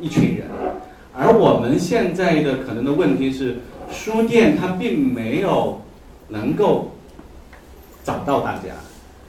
[0.00, 0.46] 一群人，
[1.14, 3.58] 而我们现在的可能的问题是，
[3.90, 5.82] 书店它并没有
[6.28, 6.92] 能够
[8.02, 8.76] 找到大家，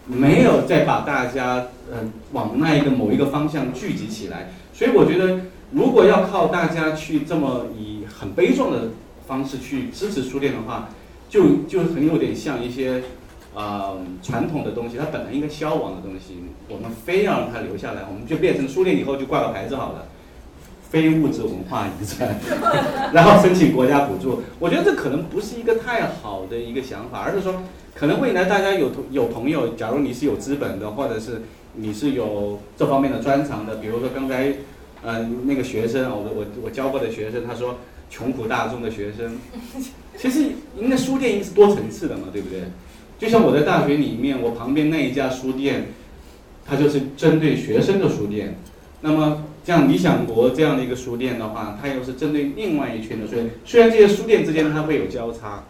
[0.07, 8.89] 没有再把大家嗯往那一个某一个方向聚集起来，所以我觉得如果要靠大家去这么以很悲壮的
[9.27, 10.89] 方式去支持书店的话，
[11.29, 13.03] 就就很有点像一些。
[13.55, 16.35] 啊，传统的东西，它本来应该消亡的东西，
[16.69, 20.05] 我们非要让它留下来，我们就变成书店以后就挂个牌子好了，
[20.89, 22.39] 非物质文化遗产，
[23.11, 24.43] 然后申请国家补助。
[24.59, 27.63] 我觉得这可能不是一个太好的一个想法，而是说，
[27.95, 31.41] 可能未来大家有有朋友，假如你是有资本的，或者是
[31.74, 34.53] 你是有这方面的专长的，比如说刚才，
[35.03, 37.78] 嗯，那个学生，我我我教过的学生，他说
[38.09, 39.38] 穷苦大众的学生，
[40.17, 40.45] 其实
[40.78, 42.63] 应该书店应该是多层次的嘛，对不对？
[43.17, 45.88] 就像我在大学里面，我旁边那一家书店，
[46.65, 48.57] 它就是针对学生的书店。
[49.01, 53.28] 那么像理想国这样的一个书店的话，它又是针对另外一群的。
[53.28, 55.63] 所以虽然这些书店之间它会有交叉，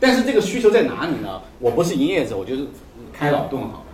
[0.00, 1.40] 但是这个需求在哪里呢？
[1.58, 2.66] 我不是营业者，我就是
[3.12, 3.84] 开脑洞好。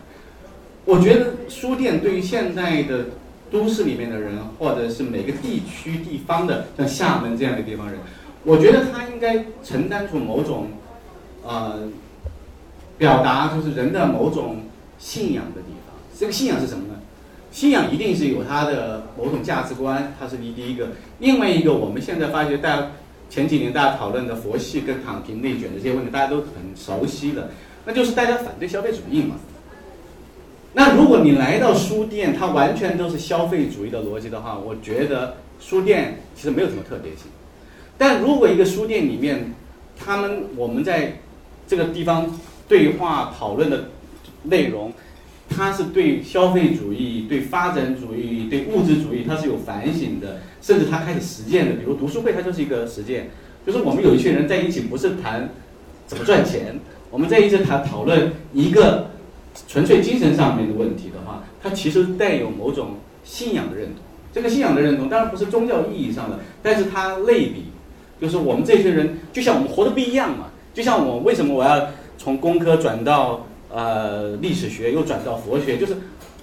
[0.85, 3.07] 我觉得书店对于现在的
[3.51, 7.99] 都市里面的人，或者是每个地区地方的，像厦门这样的地方人，
[8.45, 10.68] 我觉得他应该承担出某种，
[11.43, 11.89] 呃。
[12.97, 14.59] 表达就是人的某种
[15.01, 15.97] 信仰的地方。
[16.16, 16.95] 这个信仰是什么呢？
[17.51, 20.91] 信仰一定是有它的某种价值观，它是第第一个。
[21.18, 22.93] 另外一个，我们现在发觉，大家
[23.28, 27.51] 前几年大家讨论的佛系跟躺平、内卷的这些问题，大家都很熟悉的，
[27.85, 29.35] 那就是大家反对消费主义嘛。
[30.75, 37.27] 那如果你来到书店，它完全都是消费主义的逻辑的话，我觉得书店其实没有什么特别性。
[37.97, 39.55] 但如果一个书店里面，
[39.97, 41.20] 他们我们在
[41.66, 42.31] 这个地方。
[42.66, 43.91] 对话讨论的
[44.45, 44.91] 内容，
[45.51, 51.72] 它是对消费主义、对发展主义、对物质主义，它是有反省的，甚至它开始实践的。
[51.75, 53.29] 比如读书会，它就是一个实践，
[53.66, 55.51] 就是我们有一群人在一起，不是谈
[56.07, 59.11] 怎么赚钱，我们在一起谈讨论一个
[59.69, 63.97] 纯粹精神上面的问题的话，它其实带有某种信仰的认同。
[64.33, 67.65] 这个信仰的认同当然不是宗教意义上的，但是它类比，
[68.21, 71.89] 就是我们这些人就像我们活的不一样嘛，就像我为什么我要。
[72.17, 75.97] 从工科转到呃历史学，又转到佛学，就是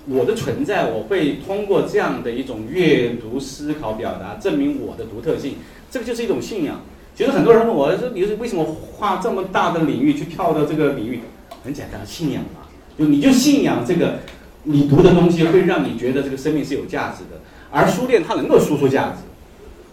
[0.05, 5.55] 我的存在，我会通过这样的一种阅读、思考、表达，证明我的独特性。
[5.89, 6.81] 这个就是一种信仰。
[7.15, 8.65] 其实很多人问我说：“你是为什么
[8.97, 11.21] 跨这么大的领域去跳到这个领域？”
[11.63, 12.60] 很简单，信仰嘛。
[12.97, 14.19] 就你就信仰这个，
[14.63, 17.41] 你读的东西会让你觉得这个生命是有价值的。
[17.71, 19.17] 而书店它能够输出价值。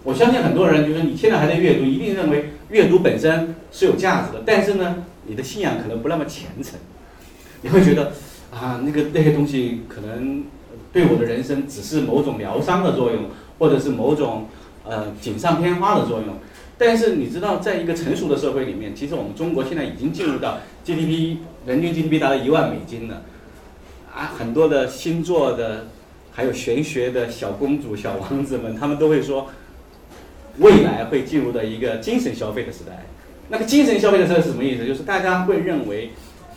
[0.05, 4.43] 我相信很多人就是你现在还在阅读，一定认为阅读本身是有价值的。
[4.47, 5.05] 但是呢？
[5.31, 6.81] 你的信仰可能不那么虔诚，
[7.61, 8.15] 你会觉得
[8.51, 10.45] 啊，那个那些东西可能
[10.91, 13.25] 对我的人生只是某种疗伤的作用，
[13.59, 14.49] 或者是某种
[14.85, 16.37] 呃锦上添花的作用。
[16.79, 23.23] 但是你知道，在一个成熟的社会里面，其实我们中国现在已经进入到 GDP 人均 GDP 达到一万美金了，
[24.15, 25.89] 啊，很多的星座的
[26.33, 29.49] 还有玄学的小公主、小王子们，他们都会说，
[30.59, 33.05] 未来会进入到一个精神消费的时代。
[33.49, 34.87] 那个精神消费的时代是什么意思？
[34.87, 36.11] 就是大家会认为，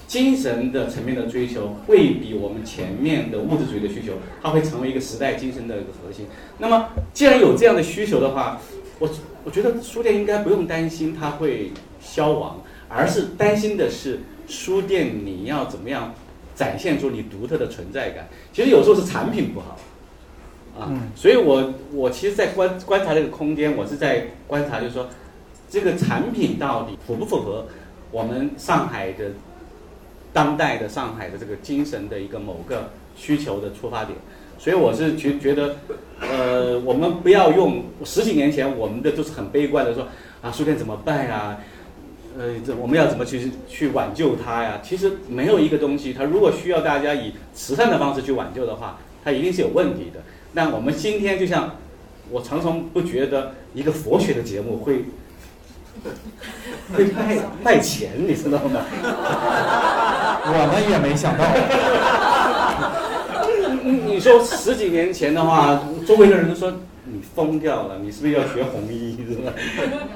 [0.08, 4.14] 精神的层面的追求会比我们前面的物质主义的需求，
[4.44, 6.28] 它会成为一个时代精神的一个核心。
[6.60, 8.60] 那么，既然有这样的需求的话，
[9.02, 9.10] 我
[9.44, 16.14] 我觉得书店应该不用担心它会消亡，而是担心的是书店你要怎么样
[16.56, 18.30] 展现出你独特的存在感。
[18.54, 19.80] 其实有时候是产品不好，
[20.80, 25.10] 啊，所以我我其实，在观观察这个空间，我是在观察，就是说
[25.68, 27.66] 这个产品到底符不符合
[28.12, 29.32] 我们上海的。
[30.34, 34.18] 当代的上海的这个精神的一个某个需求的出发点，
[34.64, 35.76] 所以我是觉觉得，
[36.20, 40.08] 呃，我们不要用十几年前我们的都是很悲观的说
[40.40, 41.58] 啊，书店怎么办呀？
[42.38, 44.80] 呃，这我们要怎么去去挽救它呀？
[44.84, 50.22] 其实没有一个东西，它如果需要大家以慈善的方式去挽救的话，它一定是有问题的。
[50.54, 51.78] 那我们今天就像
[52.30, 55.06] 我常常不觉得一个佛学的节目会。
[56.94, 58.80] 会卖卖钱，你知道吗？
[60.46, 61.44] 我们也没想到。
[64.22, 66.72] 你说十几年前的话，周围的人都说
[67.06, 69.52] 你疯掉了，你是不是要学红衣，是吧？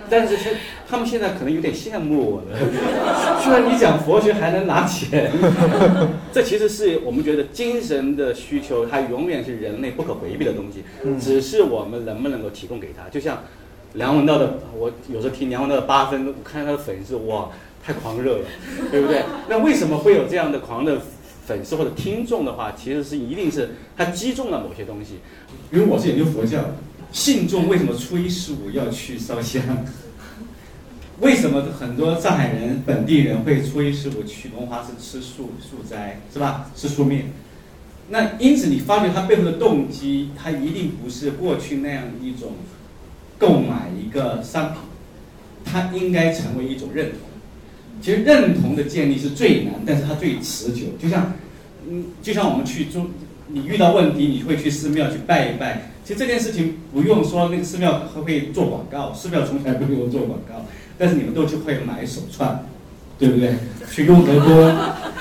[0.07, 0.53] 但是现
[0.87, 2.55] 他们现在可能有点羡慕我了。
[3.43, 5.31] 居然你讲佛学还能拿钱，
[6.31, 10.83] 这其实是我们觉得精神的需求，它永远是人类不可回避的东西，
[11.19, 13.39] 只是我们能不能够提供给他，就像。
[13.95, 17.47] 梁文道的，我有时候听梁文道的八分，我看他的粉丝，哇，
[17.81, 18.43] 太狂热了，
[18.91, 19.23] 对不对？
[19.47, 20.99] 那为什么会有这样的狂热
[21.45, 25.19] 粉丝或者听众的话，其实是一定是他击中了某些东西。
[25.71, 26.59] 因为我是研究佛教，
[27.11, 29.61] 信众为什么初一十五要去烧香？
[31.21, 36.69] 为什么很多上海人本地人会初一十五去龙华寺吃素素斋，是吧？
[36.75, 37.31] 吃素面。
[38.09, 42.53] 那因此你发觉他背后的动机，他一定不是过去那样一种。
[43.37, 44.81] 购买一个商品，
[45.65, 47.24] 它应该成为一种认同。
[48.01, 50.85] 其实认同的建立是最难，但是它最持久。
[51.01, 51.33] 就像，
[51.89, 53.07] 嗯，就像我们去中，
[53.47, 55.91] 你遇到问题，你会去寺庙去拜一拜。
[56.03, 60.65] 其实这件事情不用说，那个寺庙会做广告，寺庙从来不给我做广告。
[60.97, 62.63] 但是你们都去会买手串，
[63.17, 63.55] 对不对？
[63.91, 64.75] 去雍和宫，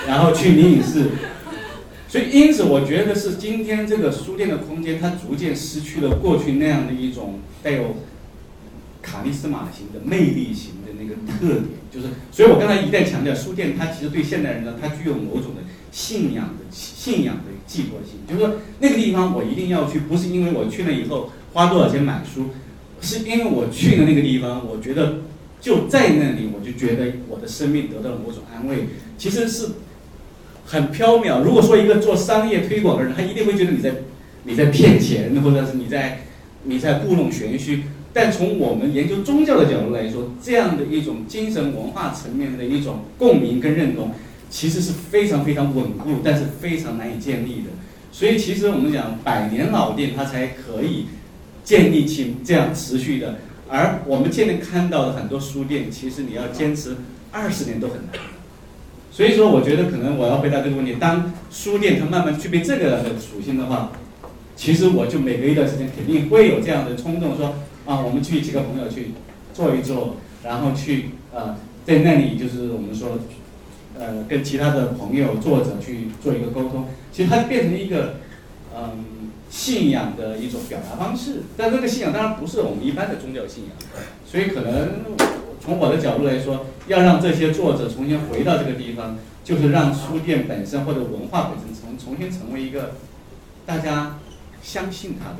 [0.06, 1.10] 然后去灵隐寺。
[2.06, 7.96] 所以，因此，我觉得是今天这个书店的空间，它逐渐失去了过去那样的一种带有
[9.04, 11.64] 卡利斯马型的魅力型的那个特点。
[11.92, 18.18] 就是，所以我刚才一再强调，书店它其实对现代人呢，它具有某种的信仰的信仰的寄托性。
[18.26, 22.46] 就是说，那个地方我一定要去，不是因为我去了以后花多少钱买书，
[23.00, 25.18] 是因为我去了那个地方，我觉得
[25.60, 28.86] 就在那里，我就觉得我的生命得到了某种安慰。
[29.18, 29.68] 其实是。
[30.66, 31.42] 很飘渺。
[31.42, 33.96] 如果说一个做商业推广的人，他一定会觉得你在
[34.44, 36.22] 你在骗钱，或者是你在
[36.62, 37.82] 你在故弄玄虚。
[38.14, 44.12] 但从我们研究宗教的角度来说，这样的一种精神文化层面的一种共鸣跟认同，
[44.48, 47.70] 其实是非常非常稳固，但是非常难以建立的。
[48.12, 51.06] 所以，其实我们讲百年老店，它才可以
[51.64, 53.38] 建立起这样持续的。
[53.68, 56.96] 而我们现在看到的很多书店，其实你要坚持
[57.32, 58.20] 二十年都很难。
[59.10, 63.90] 所以说，我觉得可能我要回答这个问题：当书店它慢慢具备这个的属性的话，
[64.54, 67.56] 其实我就每隔一段时间肯定会有这样的冲动，说
[67.86, 69.12] 啊，我们去几个朋友去
[69.52, 73.18] 坐一坐，然后去呃，在那里就是我们说，
[73.98, 76.86] 呃，跟其他的朋友作者去做一个沟通。
[77.12, 78.16] 其实它变成一个
[78.74, 83.72] 嗯信仰的一种表达方式，但这个信仰当然不是我们一般的宗教信仰，
[84.26, 85.14] 所以可能。
[85.64, 92.96] 从我的角度来说，要让这些作者重新回到这个地方，就是让书店本身或者文化本身重重新成为一个
[93.64, 94.18] 大家
[94.62, 95.36] 相信它的。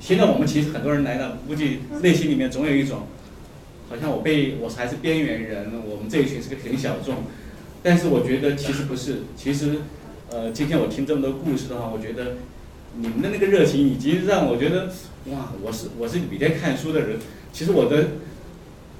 [0.00, 3.06] 现在我们其实很多人来了，估计内心里面总有一种，
[3.88, 7.24] 好像我被我还是边缘人，我们这一群是个挺小众。
[7.82, 9.78] 但是我觉得其实不是，其实，
[10.30, 12.36] 呃，今天我听这么多故事的话，我觉得
[12.98, 14.86] 你们的那个热情已经让我觉得，
[15.30, 17.18] 哇，我是我是每天看书的人，
[17.52, 18.08] 其实我的。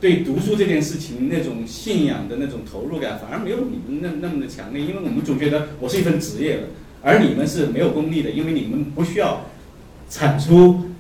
[0.02, 6.64] 对读书这件事情那种信仰的那种投入感，反而没有你们那那么的强烈，因为我们总觉得我是一份职业，
[7.02, 9.46] 而你们是没有功利的，因为你们不需要
[10.12, 10.90] 产出，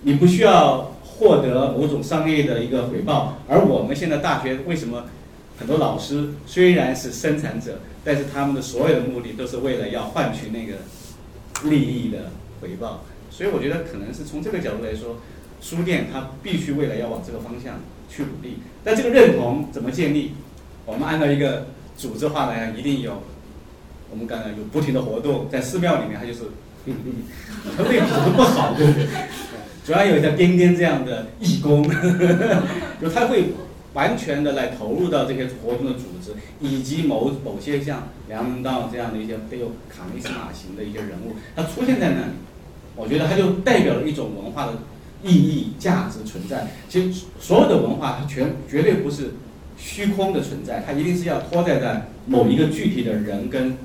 [0.00, 5.04] 你不需要获得某种商业的一个回报，而我们现在大学为什么
[5.58, 10.78] 很多老师虽然是生产者，但是他们的所有的目的都是为了要换取那个
[11.68, 12.30] 利益的
[12.62, 15.18] 回报，所以我觉得可能是从这个角度来说，
[15.60, 17.74] 书店它必须未来要往这个方向。
[18.08, 20.30] 去努力，但这个认同怎么建立？
[20.86, 23.20] 我们按照一个组织化来，一定有
[24.08, 26.42] 我们刚才有不停的活动，在寺庙里面，它就是
[27.76, 29.06] 他胃口都不好，对不对？
[29.84, 31.88] 主要有像边边这样的义工，
[33.00, 33.52] 就他会
[33.94, 42.32] 完全的来投入到这些活动的组织，以及某某些像梁文道这样的一些背有卡利斯马型的一些人物，他出现在那里，
[42.96, 44.72] 我觉得他就代表了一种文化的
[45.22, 46.66] 意义、价值存在。
[46.88, 49.34] 其实所有的文化，它全绝对不是
[49.78, 53.76] 虚空的存在，它一定是要托在在某一个具体的人跟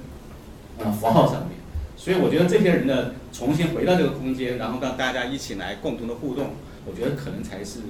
[0.79, 1.60] 呃符号上面。
[2.01, 6.55] 所以我觉得这些人呢，重新回到这个空间，然后让大家一起来共同的互动，
[6.87, 7.81] 我觉得可能才是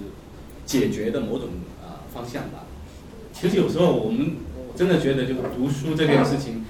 [0.66, 1.48] 解决的某种
[1.82, 2.04] 啊。
[2.14, 2.66] 方向吧。
[3.32, 4.32] 其实有时候我们
[4.76, 6.66] 真的觉得，就是读书这件事情，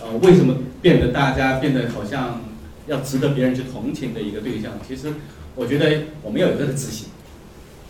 [0.00, 2.40] 呃，为什么变得大家变得好像
[2.86, 4.72] 要值得别人去同情的一个对象？
[4.88, 5.12] 其实
[5.54, 7.08] 我觉得我们要有这个自信，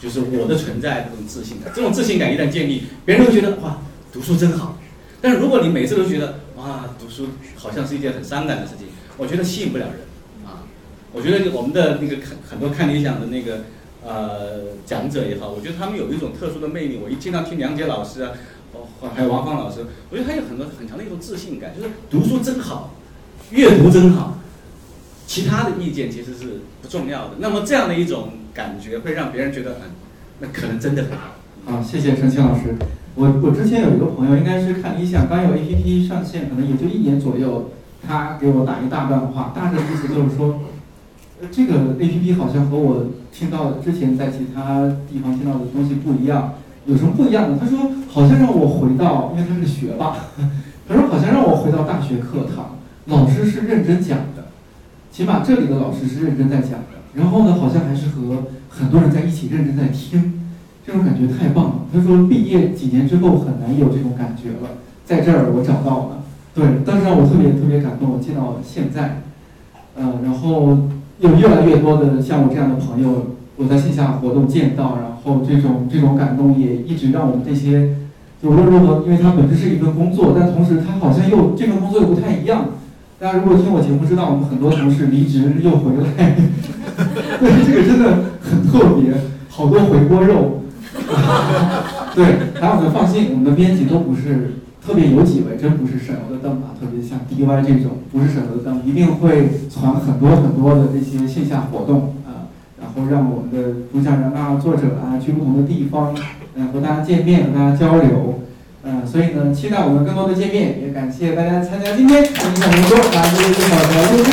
[0.00, 1.72] 就是我的存在这种自信感。
[1.72, 3.78] 这种自信感一旦建立，别人会觉得哇，
[4.12, 4.76] 读书真好。
[5.20, 8.86] 但是如果你每次都觉得哇，读书好像是一件很伤感的事情，
[9.16, 10.00] 我觉得吸引不了人
[10.46, 10.62] 啊。
[11.12, 13.60] 我觉得我们的那个很很多看理想的那个。
[14.02, 16.98] 呃，讲者也好，我觉得他们有一种特殊的魅力。
[17.04, 18.32] 我一经常听梁杰老师啊，
[19.14, 22.94] 还有王芳老师，我觉得他有很多很强的一种自信感，就是读书真好，
[23.50, 24.38] 阅读真好，
[25.26, 27.32] 其他的意见其实是不重要的。
[27.40, 29.82] 那么这样的一种感觉会让别人觉得，很，
[30.38, 31.34] 那可能真的很好。
[31.66, 32.74] 好，谢谢陈清老师。
[33.20, 37.68] 我我之前有一个朋友，应该是看理想刚有 APP 上线，可能也就一年左右，
[38.00, 40.60] 他给我打一大段话，大致意思就是说。
[41.50, 46.52] 这个 A P P 好像和我听到之前在其他地方听到的东西不一样，
[46.84, 47.58] 有什么不一样的？
[47.58, 50.16] 他说好像让我回到，因为他是学霸，
[50.86, 54.48] 他说好像让我回到大学课堂，老师是认真讲的，
[55.10, 57.00] 起码这里的老师是认真在讲的。
[57.14, 60.39] 然后呢，好像还是和很多人在一起认真在听，
[60.90, 61.74] 这种感觉太棒了。
[61.92, 64.74] 他说毕业几年之后很难有这种感觉了，
[65.04, 68.10] 在这儿我找到了，对，当时让我特别特别感动。
[68.10, 69.22] 我见到现在，
[69.94, 70.78] 呃，然后。
[71.20, 77.94] 有越来越多的像我这样的朋友，我在线下活动见到，然后这种这种感动也一直让我们这些，
[78.42, 82.68] 就无论如何，因为它本身是一份工作，但同时它好像又这份工作又不太一样。
[83.18, 86.36] 大家如果听我节目知道，我们很多同事离职又回来，
[87.38, 89.12] 对，这个真的很特别，
[89.50, 90.59] 好多回锅肉。
[92.14, 94.56] 对，还有呢，放心，我们的编辑都不是。
[94.80, 102.48] 特别有几位真不是省油的灯啊，特别像 DY 这种不是省油的灯，一定会传很多很多的这些线下活动啊，
[102.80, 106.14] 然后让我们的主讲人啊、作者啊去不同的地方，
[106.54, 108.40] 嗯，和大家见面、和大家交流，
[108.82, 114.30] 嗯，所以呢，期待我们更多的见面，也感谢大家参加今天的影响活动，感谢小的录制，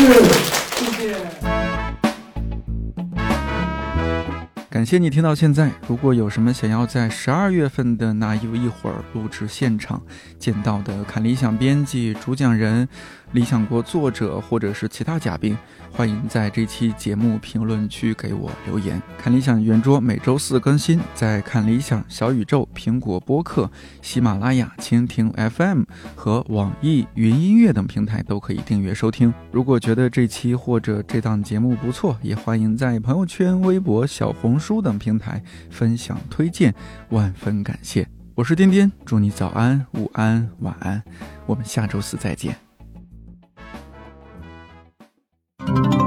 [4.78, 5.72] 感谢你听到现在。
[5.88, 10.00] 如果有什么想要在十二月份的那一一会儿录制现场
[10.38, 12.88] 见到的看理想编辑、主讲人、
[13.38, 15.56] 理想国作者或者是其他嘉宾，
[15.92, 19.00] 欢迎在这期节目评论区给我留言。
[19.16, 23.70] 看理想圆桌每周四更新，在看理想、小宇宙、苹果播客、
[24.02, 25.84] 喜马拉雅、蜻蜓 FM
[26.16, 29.32] 和网易云音乐等平台都可以订阅收听。
[29.52, 36.74] 如果觉得这期或者这档节目不错，也欢迎在朋友圈、微博、小红书等平台分享推荐，
[37.10, 38.08] 万分感谢。
[38.34, 41.04] 我是颠颠，祝你早安、午安、晚安，
[41.46, 42.67] 我们下周四再见。
[45.60, 46.07] Thank you.